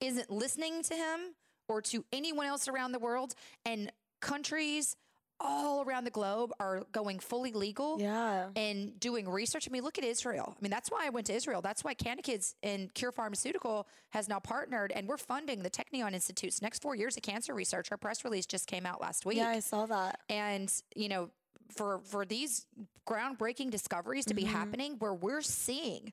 [0.00, 1.34] isn't listening to him
[1.72, 3.34] or to anyone else around the world.
[3.64, 4.96] And countries
[5.44, 8.50] all around the globe are going fully legal Yeah.
[8.54, 9.64] and doing research.
[9.68, 10.54] I mean, look at Israel.
[10.56, 11.60] I mean, that's why I went to Israel.
[11.60, 16.62] That's why CannaKids and Cure Pharmaceutical has now partnered, and we're funding the Technion Institute's
[16.62, 17.90] next four years of cancer research.
[17.90, 20.20] Our press release just came out last week Yeah, I saw that.
[20.28, 21.30] and you know
[21.76, 22.66] for for these
[23.08, 24.52] groundbreaking discoveries to be Mm-hmm.
[24.52, 26.12] happening where we're seeing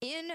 [0.00, 0.32] in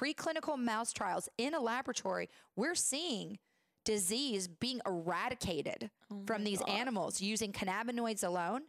[0.00, 3.38] preclinical mouse trials in a laboratory we're seeing
[3.84, 6.68] disease being eradicated Oh from these God.
[6.70, 8.62] animals using cannabinoids alone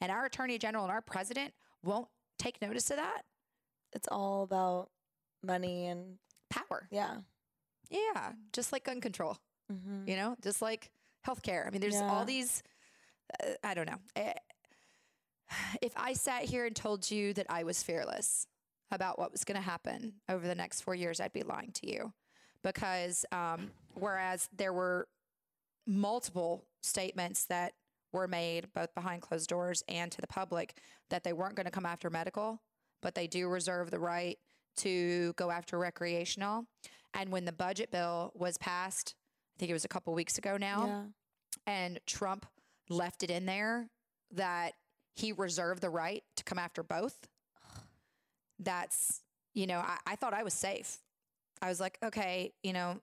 [0.00, 1.52] and our attorney general and our president
[1.84, 2.08] won't
[2.38, 3.22] take notice of that
[3.94, 4.90] It's all about
[5.44, 6.16] money and
[6.50, 7.16] power yeah.
[7.90, 9.36] yeah just like gun control
[9.72, 10.06] Mm-hmm.
[10.08, 10.90] you know, just like
[11.26, 11.66] healthcare.
[11.66, 12.10] I mean, there's Yeah.
[12.12, 12.62] all these,
[13.42, 13.96] uh, I don't know.
[15.80, 18.46] If I sat here and told you that I was fearless
[18.92, 21.90] about what was going to happen over the next four years, I'd be lying to
[21.90, 22.12] you.
[22.62, 25.08] Because um, whereas there were
[25.86, 27.72] multiple statements that
[28.12, 30.76] were made both behind closed doors and to the public
[31.10, 32.60] that they weren't going to come after medical,
[33.00, 34.38] but they do reserve the right
[34.76, 36.66] to go after recreational.
[37.14, 39.14] And when the budget bill was passed,
[39.56, 41.04] I think it was a couple weeks ago now, Yeah.
[41.66, 42.46] and Trump
[42.88, 43.88] left it in there
[44.30, 44.74] that
[45.14, 47.28] he reserved the right to come after both.
[48.64, 49.20] That's,
[49.54, 50.98] you know, I, I thought I was safe.
[51.60, 53.00] I was like, okay, you know,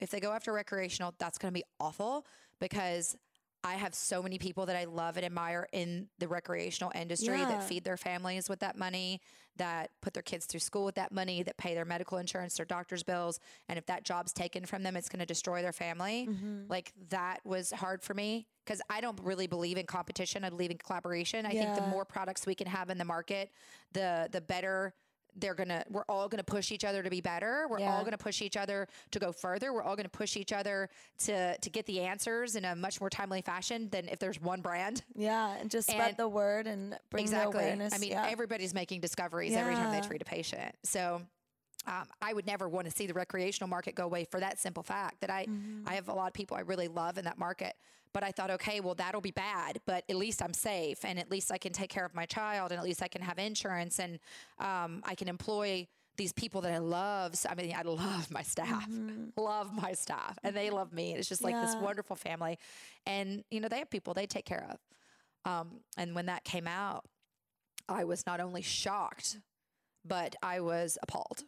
[0.00, 2.26] if they go after recreational, that's going to be awful
[2.60, 3.16] because
[3.64, 7.46] I have so many people that I love and admire in the recreational industry Yeah.
[7.48, 9.20] that feed their families with that money,
[9.56, 12.66] that put their kids through school with that money, that pay their medical insurance, their
[12.66, 13.38] doctor's bills.
[13.68, 16.26] And if that job's taken from them, it's going to destroy their family.
[16.28, 16.62] Mm-hmm.
[16.68, 20.42] Like that was hard for me because I don't really believe in competition.
[20.44, 21.46] I believe in collaboration.
[21.46, 23.50] I think the more products we can have in the market,
[23.92, 24.94] the the better
[25.36, 27.96] they're gonna we're all gonna push each other to be better we're Yeah.
[27.96, 30.88] all gonna push each other to go further we're all gonna push each other
[31.20, 34.60] to to get the answers in a much more timely fashion than if there's one
[34.60, 37.94] brand Yeah, and just spread And- the word and bring exactly awareness.
[37.94, 38.26] i mean yeah.
[38.28, 41.22] everybody's making discoveries every time they treat a patient so
[41.86, 44.82] um, I would never want to see the recreational market go away for that simple
[44.82, 45.88] fact that I Mm-hmm.
[45.88, 47.74] I have a lot of people I really love in that market.
[48.12, 51.30] But I thought, okay, well that'll be bad, but at least I'm safe, and at
[51.30, 53.98] least I can take care of my child, and at least I can have insurance,
[53.98, 54.18] and
[54.58, 57.34] um, I can employ these people that I love.
[57.36, 58.86] So, I mean, I love my staff,
[59.36, 61.10] love my staff, and they love me.
[61.12, 61.84] And it's just like this Mm-hmm.
[61.84, 62.58] Wonderful family,
[63.06, 65.50] and you know they have people they take care of.
[65.50, 67.04] Um, and when that came out,
[67.88, 69.38] I was not only shocked,
[70.04, 71.44] but I was appalled.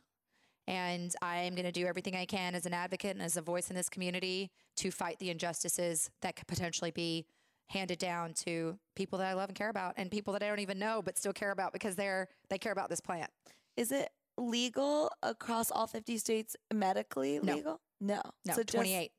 [0.66, 3.42] And I am going to do everything I can as an advocate and as a
[3.42, 7.26] voice in this community to fight the injustices that could potentially be
[7.68, 10.60] handed down to people that I love and care about and people that I don't
[10.60, 13.30] even know but still care about because they're they care about this plant.
[13.76, 17.54] Is it legal across all 50 states medically No.
[17.54, 17.80] legal?
[18.00, 18.20] No.
[18.44, 19.12] No, So just- 28.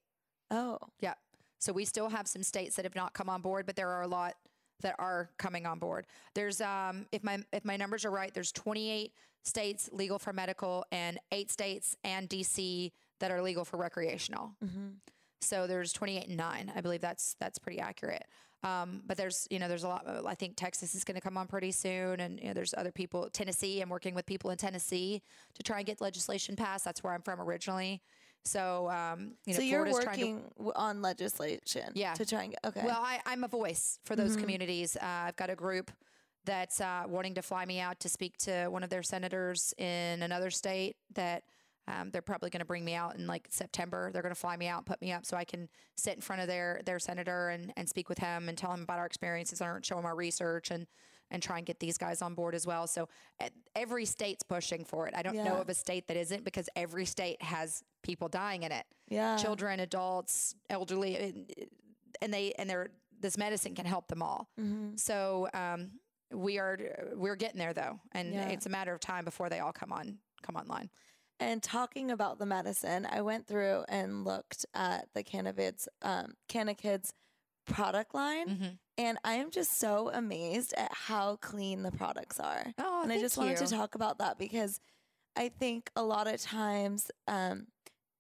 [0.52, 1.14] oh, Yeah.
[1.60, 4.04] So we still have some states that have not come on board, but there are
[4.04, 4.36] a lot
[4.82, 6.06] that are coming on board.
[6.36, 9.12] There's um if my if my numbers are right, there's 28
[9.46, 14.52] states legal for medical and 8 states and DC that are legal for recreational.
[14.62, 14.90] hmm
[15.42, 16.72] So there's 28 and 9.
[16.76, 18.26] I believe that's that's pretty accurate.
[18.64, 20.08] Um, but there's you know there's a lot.
[20.26, 22.92] I think Texas is going to come on pretty soon, and you know, there's other
[22.92, 23.30] people.
[23.32, 25.22] Tennessee, I'm working with people in Tennessee
[25.54, 26.84] to try and get legislation passed.
[26.84, 28.02] That's where I'm from originally.
[28.44, 32.14] So um, you know, so you're Florida's trying to working on legislation Yeah.
[32.14, 32.82] to try and get, okay.
[32.86, 34.40] well, I, I'm a voice for those Mhm.
[34.42, 34.96] communities.
[34.98, 35.92] Uh, I've got a group
[36.46, 40.22] that's uh, wanting to fly me out to speak to one of their senators in
[40.22, 41.44] another state that
[41.88, 44.10] um, they're probably going to bring me out in like September.
[44.12, 46.22] They're going to fly me out and put me up so I can sit in
[46.22, 49.06] front of their their senator and, and speak with him and tell him about our
[49.06, 50.88] experiences and show him our research and
[51.32, 52.86] and try and get these guys on board as well.
[52.86, 53.10] So
[53.76, 55.16] every state's pushing for it.
[55.16, 58.72] I don't know of a state that isn't because every state has people dying in
[58.72, 59.36] it yeah.
[59.38, 61.46] children, adults, elderly,
[62.22, 62.90] and, they and they're
[63.20, 64.50] this medicine can help them all.
[64.58, 65.92] hmm So um,
[66.32, 66.78] we are
[67.16, 68.50] we're getting there though, and Yeah.
[68.50, 70.90] it's a matter of time before they all come on come online.
[71.40, 77.12] And talking about the medicine, I went through and looked at the Cannavids, um, Cannakids
[77.66, 78.80] product line, Mhm.
[78.98, 82.74] and I am just so amazed at how clean the products are.
[82.78, 84.80] Oh, and I just wanted to talk about that because
[85.36, 87.68] I think a lot of times, um,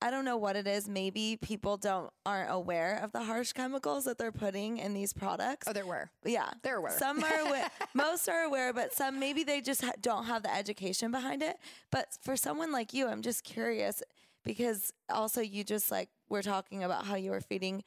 [0.05, 0.87] I don't know what it is.
[0.87, 5.67] Maybe people don't aren't aware of the harsh chemicals that they're putting in these products.
[5.67, 6.09] Oh, there were.
[6.23, 6.91] yeah, There were.
[6.91, 10.53] some are aware, most are aware, but some maybe they just ha- don't have the
[10.53, 11.57] education behind it.
[11.91, 14.03] But for someone like you, I'm just curious
[14.43, 17.83] because also you just like we're talking about how you were feeding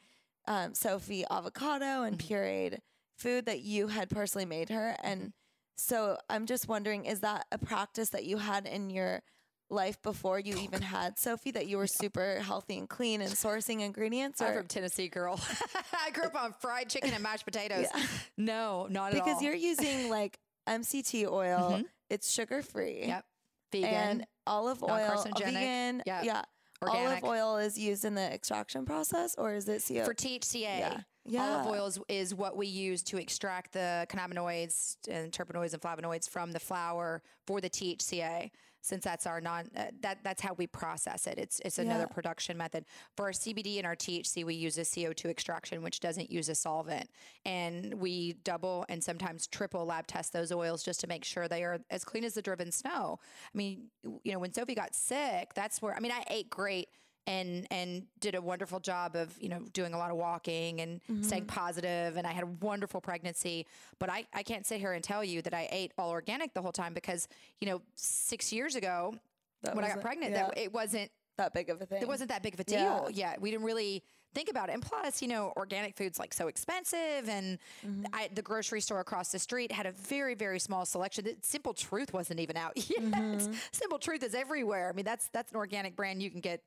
[0.47, 2.35] um, Sophie avocado and Mm-hmm.
[2.35, 2.79] pureed
[3.16, 5.33] food that you had personally made her, and
[5.77, 9.23] so I'm just wondering, is that a practice that you had in your
[9.71, 13.81] life before you even had Sophie that you were super healthy and clean and sourcing
[13.81, 15.41] ingredients I'm from Tennessee, girl.
[15.93, 17.87] I grew up on fried chicken and mashed potatoes.
[17.95, 18.07] Yeah.
[18.37, 19.25] No, not at all.
[19.27, 21.85] because you're using like MCT oil, Mhm.
[22.11, 23.07] it's sugar free.
[23.07, 23.25] Yep.
[23.73, 23.89] vegan.
[23.95, 26.25] And olive oil, vegan, Yep.
[26.25, 26.43] yeah.
[26.81, 27.23] Organic.
[27.23, 30.05] Olive oil is used in the extraction process, or is it CO?
[30.05, 30.79] for THCA.
[30.79, 31.57] yeah, yeah.
[31.57, 36.29] Olive oil is, is what we use to extract the cannabinoids and terpenoids and flavonoids
[36.29, 38.51] from the flower for the THCA.
[38.89, 41.39] Since that's our non, uh, that that's how we process it.
[41.39, 42.14] It's it's another Yeah.
[42.14, 42.86] production method.
[43.16, 46.55] For our CBD and our THC, we use a CO2 extraction, which doesn't use a
[46.55, 47.11] solvent,
[47.45, 51.64] and we double and sometimes triple lab test those oils just to make sure they
[51.64, 53.18] are as clean as the driven snow.
[53.55, 53.91] I mean,
[54.24, 56.89] you know, when Sophie got sick, that's where I mean, I ate great
[57.29, 61.01] and and did a wonderful job of you know doing a lot of walking and
[61.24, 61.47] staying Mm-hmm.
[61.64, 63.66] positive and i had a wonderful pregnancy
[64.01, 66.62] but I, I can't sit here and tell you that i ate all organic the
[66.62, 67.29] whole time because
[67.61, 69.14] you know six years ago
[69.62, 72.03] That when i got pregnant yeah, that it wasn't that big of a thing.
[72.03, 72.79] it wasn't that big of a Yeah.
[73.01, 74.03] deal yeah we didn't really
[74.35, 78.05] think about it and plus you know organic food's like so expensive and Mm-hmm.
[78.12, 81.72] I, the grocery store across the street had a very very small selection The simple
[81.74, 83.53] truth wasn't even out yet Mm-hmm.
[83.72, 86.61] simple truth is everywhere i mean that's that's an organic brand you can get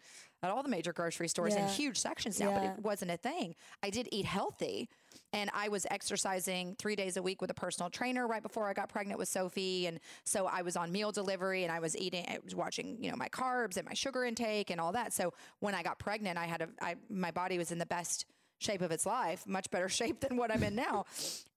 [0.43, 3.55] at all the major grocery stores in huge sections now but it wasn't a thing
[3.83, 4.89] i did eat healthy
[5.33, 8.73] and I was exercising three days a week with a personal trainer right before I
[8.73, 9.87] got pregnant with Sophie.
[9.87, 13.09] And so I was on meal delivery and I was eating, I was watching, you
[13.09, 15.13] know, my carbs and my sugar intake and all that.
[15.13, 18.25] So when I got pregnant, I had a, I, my body was in the best
[18.59, 21.05] shape of its life, much better shape than what I'm in now.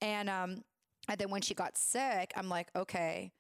[0.00, 0.62] and, um,
[1.06, 3.30] and then when she got sick, I'm like, okay,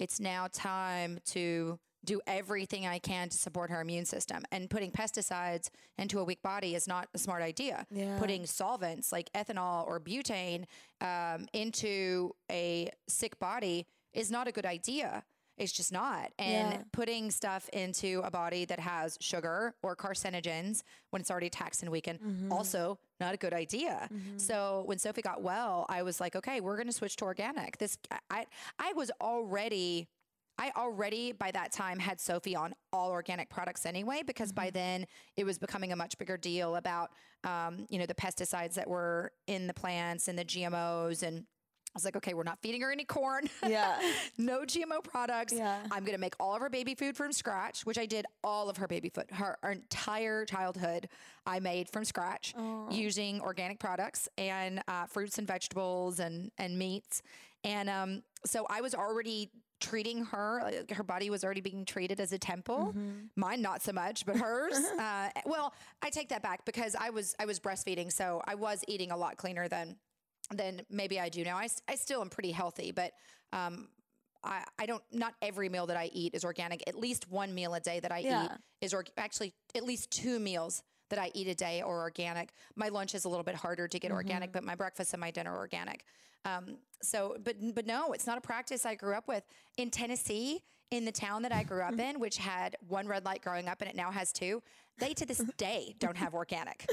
[0.00, 4.42] it's now time to do everything I can to support her immune system.
[4.50, 7.86] And putting pesticides into a weak body is not a smart idea.
[7.90, 8.18] Yeah.
[8.18, 10.64] Putting solvents like ethanol or butane
[11.00, 15.22] um, into a sick body is not a good idea.
[15.58, 16.32] It's just not.
[16.38, 16.82] And Yeah.
[16.92, 21.92] putting stuff into a body that has sugar or carcinogens when it's already taxed and
[21.92, 22.50] weakened, Mm-hmm.
[22.52, 24.08] also not a good idea.
[24.38, 27.78] So when Sophie got well, I was like, okay, we're going to switch to organic.
[27.78, 27.96] This,
[28.30, 28.46] I,
[28.80, 30.08] I was already.
[30.58, 35.06] I already by that time had Sophie on all organic products anyway, because by then
[35.36, 37.10] it was becoming a much bigger deal about,
[37.44, 41.22] um, you know, the pesticides that were in the plants and the GMOs.
[41.22, 43.48] And I was like, okay, we're not feeding her any corn.
[43.66, 43.98] Yeah.
[44.38, 45.52] no GMO products.
[45.52, 45.78] Yeah.
[45.90, 48.70] I'm going to make all of her baby food from scratch, which I did all
[48.70, 49.24] of her baby food.
[49.30, 51.08] Her, her entire childhood,
[51.46, 52.54] I made from scratch
[52.90, 57.22] using organic products and uh, fruits and vegetables and, and meats.
[57.64, 59.50] And um, so I was already
[59.82, 62.94] treating her, like, her body was already being treated as a temple.
[63.36, 64.74] Mine, not so much, but hers.
[64.98, 68.10] uh, well, I take that back because I was, I was breastfeeding.
[68.12, 69.96] So I was eating a lot cleaner than
[70.54, 71.56] than maybe I do now.
[71.56, 73.12] I, I still am pretty healthy, but
[73.52, 73.88] um,
[74.44, 76.82] I, I don't, not every meal that I eat is organic.
[76.86, 78.44] At least one meal a day that I Yeah.
[78.44, 78.50] eat
[78.82, 80.82] is org- actually at least two meals
[81.12, 82.54] that I eat a day are organic.
[82.74, 85.30] My lunch is a little bit harder to get organic, but my breakfast and my
[85.30, 86.06] dinner are organic.
[86.46, 89.44] Um, so, but, but no, it's not a practice I grew up with
[89.76, 93.42] in Tennessee, in the town that I grew up in, which had one red light
[93.42, 94.62] growing up and it now has two.
[94.96, 96.86] They to this day don't have organic.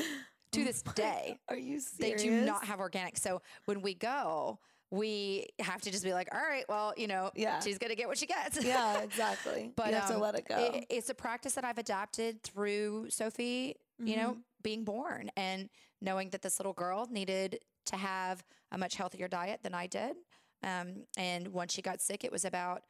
[0.51, 2.21] To this day, Are you serious?
[2.21, 3.15] they do not have organic.
[3.15, 4.59] So when we go,
[4.91, 7.59] we have to just be like, all right, well, you know, Yeah.
[7.61, 8.61] she's gonna get what she gets.
[8.61, 9.71] Yeah, exactly.
[9.77, 10.57] but you have to um, let it go.
[10.57, 14.39] it- it's a practice that I've adapted through Sophie, you know, Mm-hmm.
[14.61, 15.69] being born and
[16.01, 20.15] knowing that this little girl needed to have a much healthier diet than I did.
[20.63, 22.83] Um, and once she got sick, it was about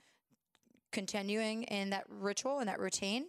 [0.91, 3.26] continuing in that ritual and that routine.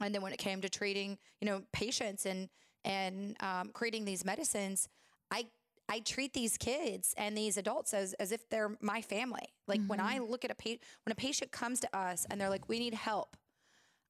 [0.00, 2.48] And then when it came to treating, you know, patients and
[2.84, 4.88] and um, creating these medicines,
[5.30, 5.46] I
[5.88, 9.54] I treat these kids and these adults as as if they're my family.
[9.66, 12.50] Like when I look at a pa- when a patient comes to us and they're
[12.50, 13.36] like, "We need help,"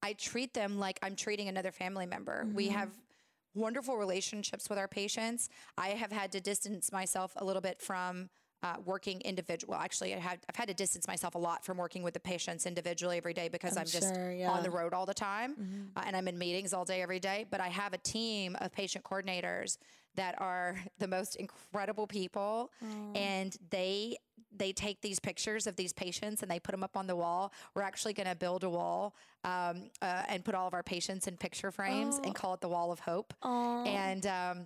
[0.03, 2.46] I treat them like I'm treating another family member.
[2.55, 2.90] We have
[3.55, 5.49] wonderful relationships with our patients.
[5.76, 8.28] I have had to distance myself a little bit from
[8.62, 9.74] uh, working individual.
[9.74, 12.66] Actually, I have, I've had to distance myself a lot from working with the patients
[12.66, 15.55] individually every day because I'm, just sure, on the road all the time
[15.96, 17.46] uh, and I'm in meetings all day every day.
[17.51, 19.78] But I have a team of patient coordinators
[20.18, 22.70] that are the most incredible people,
[23.14, 24.16] and they
[24.56, 27.52] they take these pictures of these patients and they put them up on the wall.
[27.74, 29.14] We're actually going to build a wall
[29.44, 32.68] um, uh, and put all of our patients in picture frames and call it the
[32.68, 33.34] Wall of Hope.
[33.42, 33.84] Aw.
[33.84, 34.64] And um,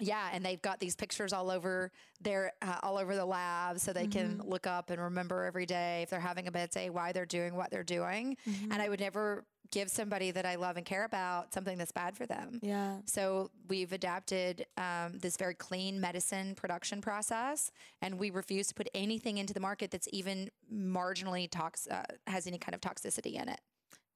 [0.00, 3.92] yeah, and they've got these pictures all over their uh, all over the lab, so
[3.92, 7.12] they can look up and remember every day if they're having a bad day why
[7.12, 8.36] they're doing what they're doing.
[8.72, 12.16] And I would never give somebody that I love and care about something that's bad
[12.16, 12.58] for them.
[12.62, 12.98] yeah.
[13.06, 17.70] So we've adapted um, this very clean medicine production process,
[18.02, 22.46] and we refuse to put anything into the market that's even marginally tox uh, has
[22.46, 23.60] any kind of toxicity in it.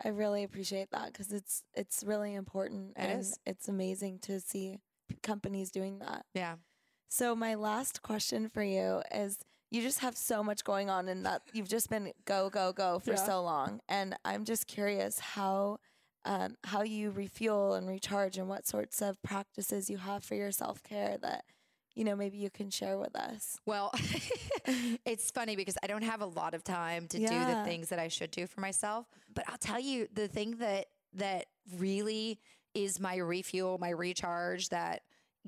[0.05, 3.39] I really appreciate that because it's it's really important It and is.
[3.47, 4.79] it's amazing to see
[5.23, 6.27] companies doing that.
[6.35, 6.57] Yeah.
[7.09, 9.39] So my last question for you is
[9.75, 12.99] you just have so much going on and that you've just been go go go
[13.01, 13.17] for Yeah.
[13.27, 15.79] so long and I'm just curious how
[16.25, 20.53] um, how you refuel and recharge and what sorts of practices you have for your
[20.53, 21.45] self-care that
[21.95, 23.59] you know maybe you can share with us.
[23.67, 23.93] Well,
[25.05, 27.99] it's funny because I don't have a lot of time to do the things that
[27.99, 29.07] I should do for myself.
[29.35, 31.47] But I'll tell you the thing that that
[31.79, 32.41] really
[32.75, 35.03] is my refuel, my recharge that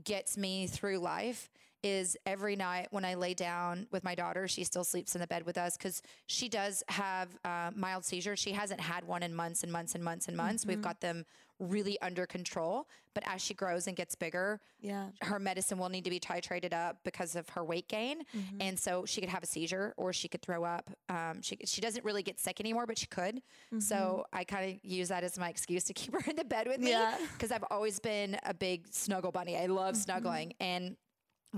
[0.04, 1.48] gets me through life
[1.86, 5.26] is every night when I lay down with my daughter, she still sleeps in the
[5.26, 8.38] bed with us because she does have uh, mild seizures.
[8.38, 10.66] She hasn't had one in months and months and months and months.
[10.66, 11.24] We've got them
[11.58, 12.86] really under control.
[13.14, 15.06] But as she grows and gets bigger, Yeah.
[15.22, 18.60] her medicine will need to be titrated up because of her weight gain, Mm-hmm.
[18.60, 20.90] and so she could have a seizure or she could throw up.
[21.08, 23.40] Um, she she doesn't really get sick anymore, but she could.
[23.78, 26.66] So I kind of use that as my excuse to keep her in the bed
[26.68, 27.16] with me Yeah.
[27.32, 29.56] because I've always been a big snuggle bunny.
[29.56, 30.96] I love snuggling, and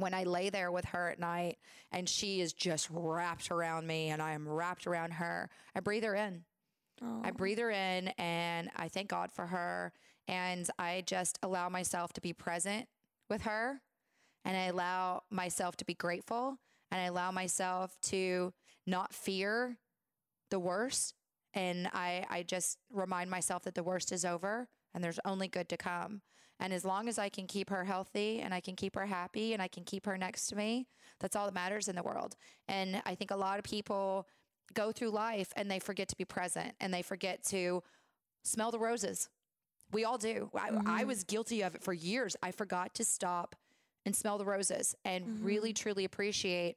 [0.00, 1.58] when I lay there with her at night
[1.92, 6.04] and she is just wrapped around me and I am wrapped around her, I breathe
[6.04, 6.44] her in.
[7.24, 9.92] I breathe her in and I thank God for her.
[10.26, 12.86] And I just allow myself to be present
[13.30, 13.80] with her.
[14.44, 16.58] And I allow myself to be grateful.
[16.90, 18.52] And I allow myself to
[18.86, 19.78] not fear
[20.50, 21.14] the worst.
[21.54, 25.68] And I, I just remind myself that the worst is over and there's only good
[25.68, 26.22] to come.
[26.60, 29.52] And as long as I can keep her healthy and I can keep her happy
[29.52, 30.88] and I can keep her next to me,
[31.20, 32.36] that's all that matters in the world.
[32.66, 34.26] And I think a lot of people
[34.74, 37.82] go through life and they forget to be present and they forget to
[38.42, 39.28] smell the roses.
[39.92, 40.50] We all do.
[40.54, 42.36] I, I was guilty of it for years.
[42.42, 43.54] I forgot to stop
[44.04, 46.76] and smell the roses and really truly appreciate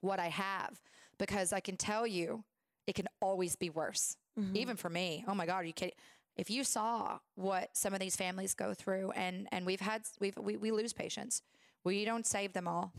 [0.00, 0.80] what I have
[1.18, 2.44] because I can tell you
[2.86, 4.16] it can always be worse.
[4.38, 4.54] Mhm.
[4.56, 5.24] Even for me.
[5.26, 5.94] Oh my God, are you kidding?
[6.36, 10.36] If you saw what some of these families go through, and and we've had we've
[10.36, 11.42] we, we lose patients.
[11.84, 12.92] We don't save them all,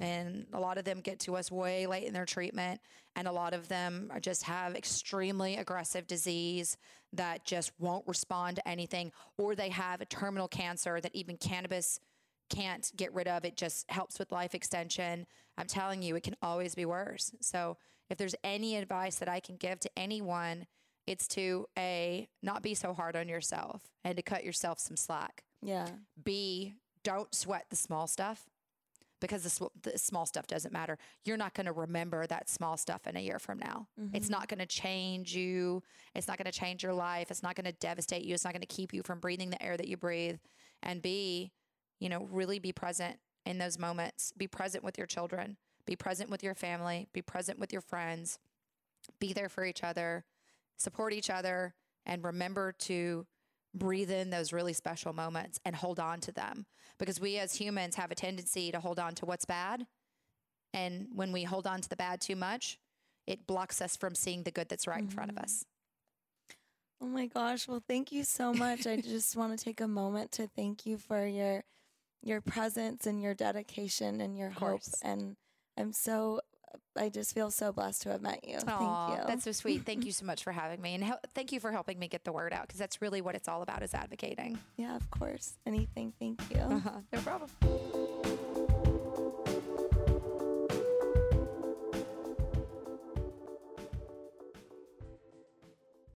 [0.00, 2.80] and a lot of them get to us way late in their treatment,
[3.16, 6.76] and a lot of them just have extremely aggressive disease
[7.14, 11.98] that just won't respond to anything, or they have a terminal cancer that even cannabis
[12.50, 13.44] can't get rid of.
[13.44, 15.26] It just helps with life extension.
[15.56, 17.32] I'm telling you, it can always be worse.
[17.40, 17.76] So,
[18.10, 20.66] if there's any advice that I can give to anyone,
[21.06, 25.44] it's to A, not be so hard on yourself and to cut yourself some slack.
[25.62, 25.88] Yeah.
[26.22, 28.44] B, don't sweat the small stuff
[29.20, 30.98] because the, sw- the small stuff doesn't matter.
[31.24, 33.88] You're not going to remember that small stuff in a year from now.
[34.12, 34.30] It's Mhm.
[34.30, 35.82] not going to change you.
[36.14, 37.30] It's not going to change your life.
[37.30, 38.34] It's not going to devastate you.
[38.34, 40.38] It's not going to keep you from breathing the air that you breathe.
[40.82, 41.52] And B,
[42.00, 44.32] you know, really be present in those moments.
[44.36, 45.56] Be present with your children.
[45.86, 47.08] Be present with your family.
[47.12, 48.38] Be present with your friends.
[49.20, 50.24] Be there for each other.
[50.78, 51.74] Support each other.
[52.06, 53.26] And remember to
[53.74, 56.66] breathe in those really special moments and hold on to them
[56.98, 59.86] because we as humans have a tendency to hold on to what's bad.
[60.72, 62.78] And when we hold on to the bad too much,
[63.26, 65.42] it blocks us from seeing the good that's right in front of Mhm.
[65.44, 65.64] us.
[67.00, 67.66] Oh my gosh.
[67.68, 68.86] Well, thank you so much.
[68.86, 71.64] I just want to take a moment to thank you for your
[72.22, 74.80] your presence and your dedication and your hope.
[75.02, 75.36] And
[75.76, 76.40] I'm so
[76.96, 78.56] I just feel so blessed to have met you.
[78.66, 79.26] Aw, thank you.
[79.26, 79.84] That's so sweet.
[79.84, 80.94] Thank you so much for having me.
[80.94, 83.34] And hel- thank you for helping me get the word out because that's really what
[83.34, 84.58] it's all about is advocating.
[84.76, 85.54] yeah, of course.
[85.66, 86.12] Anything.
[86.18, 86.60] Thank you.
[86.60, 86.90] Uh-huh.
[87.12, 87.50] No problem.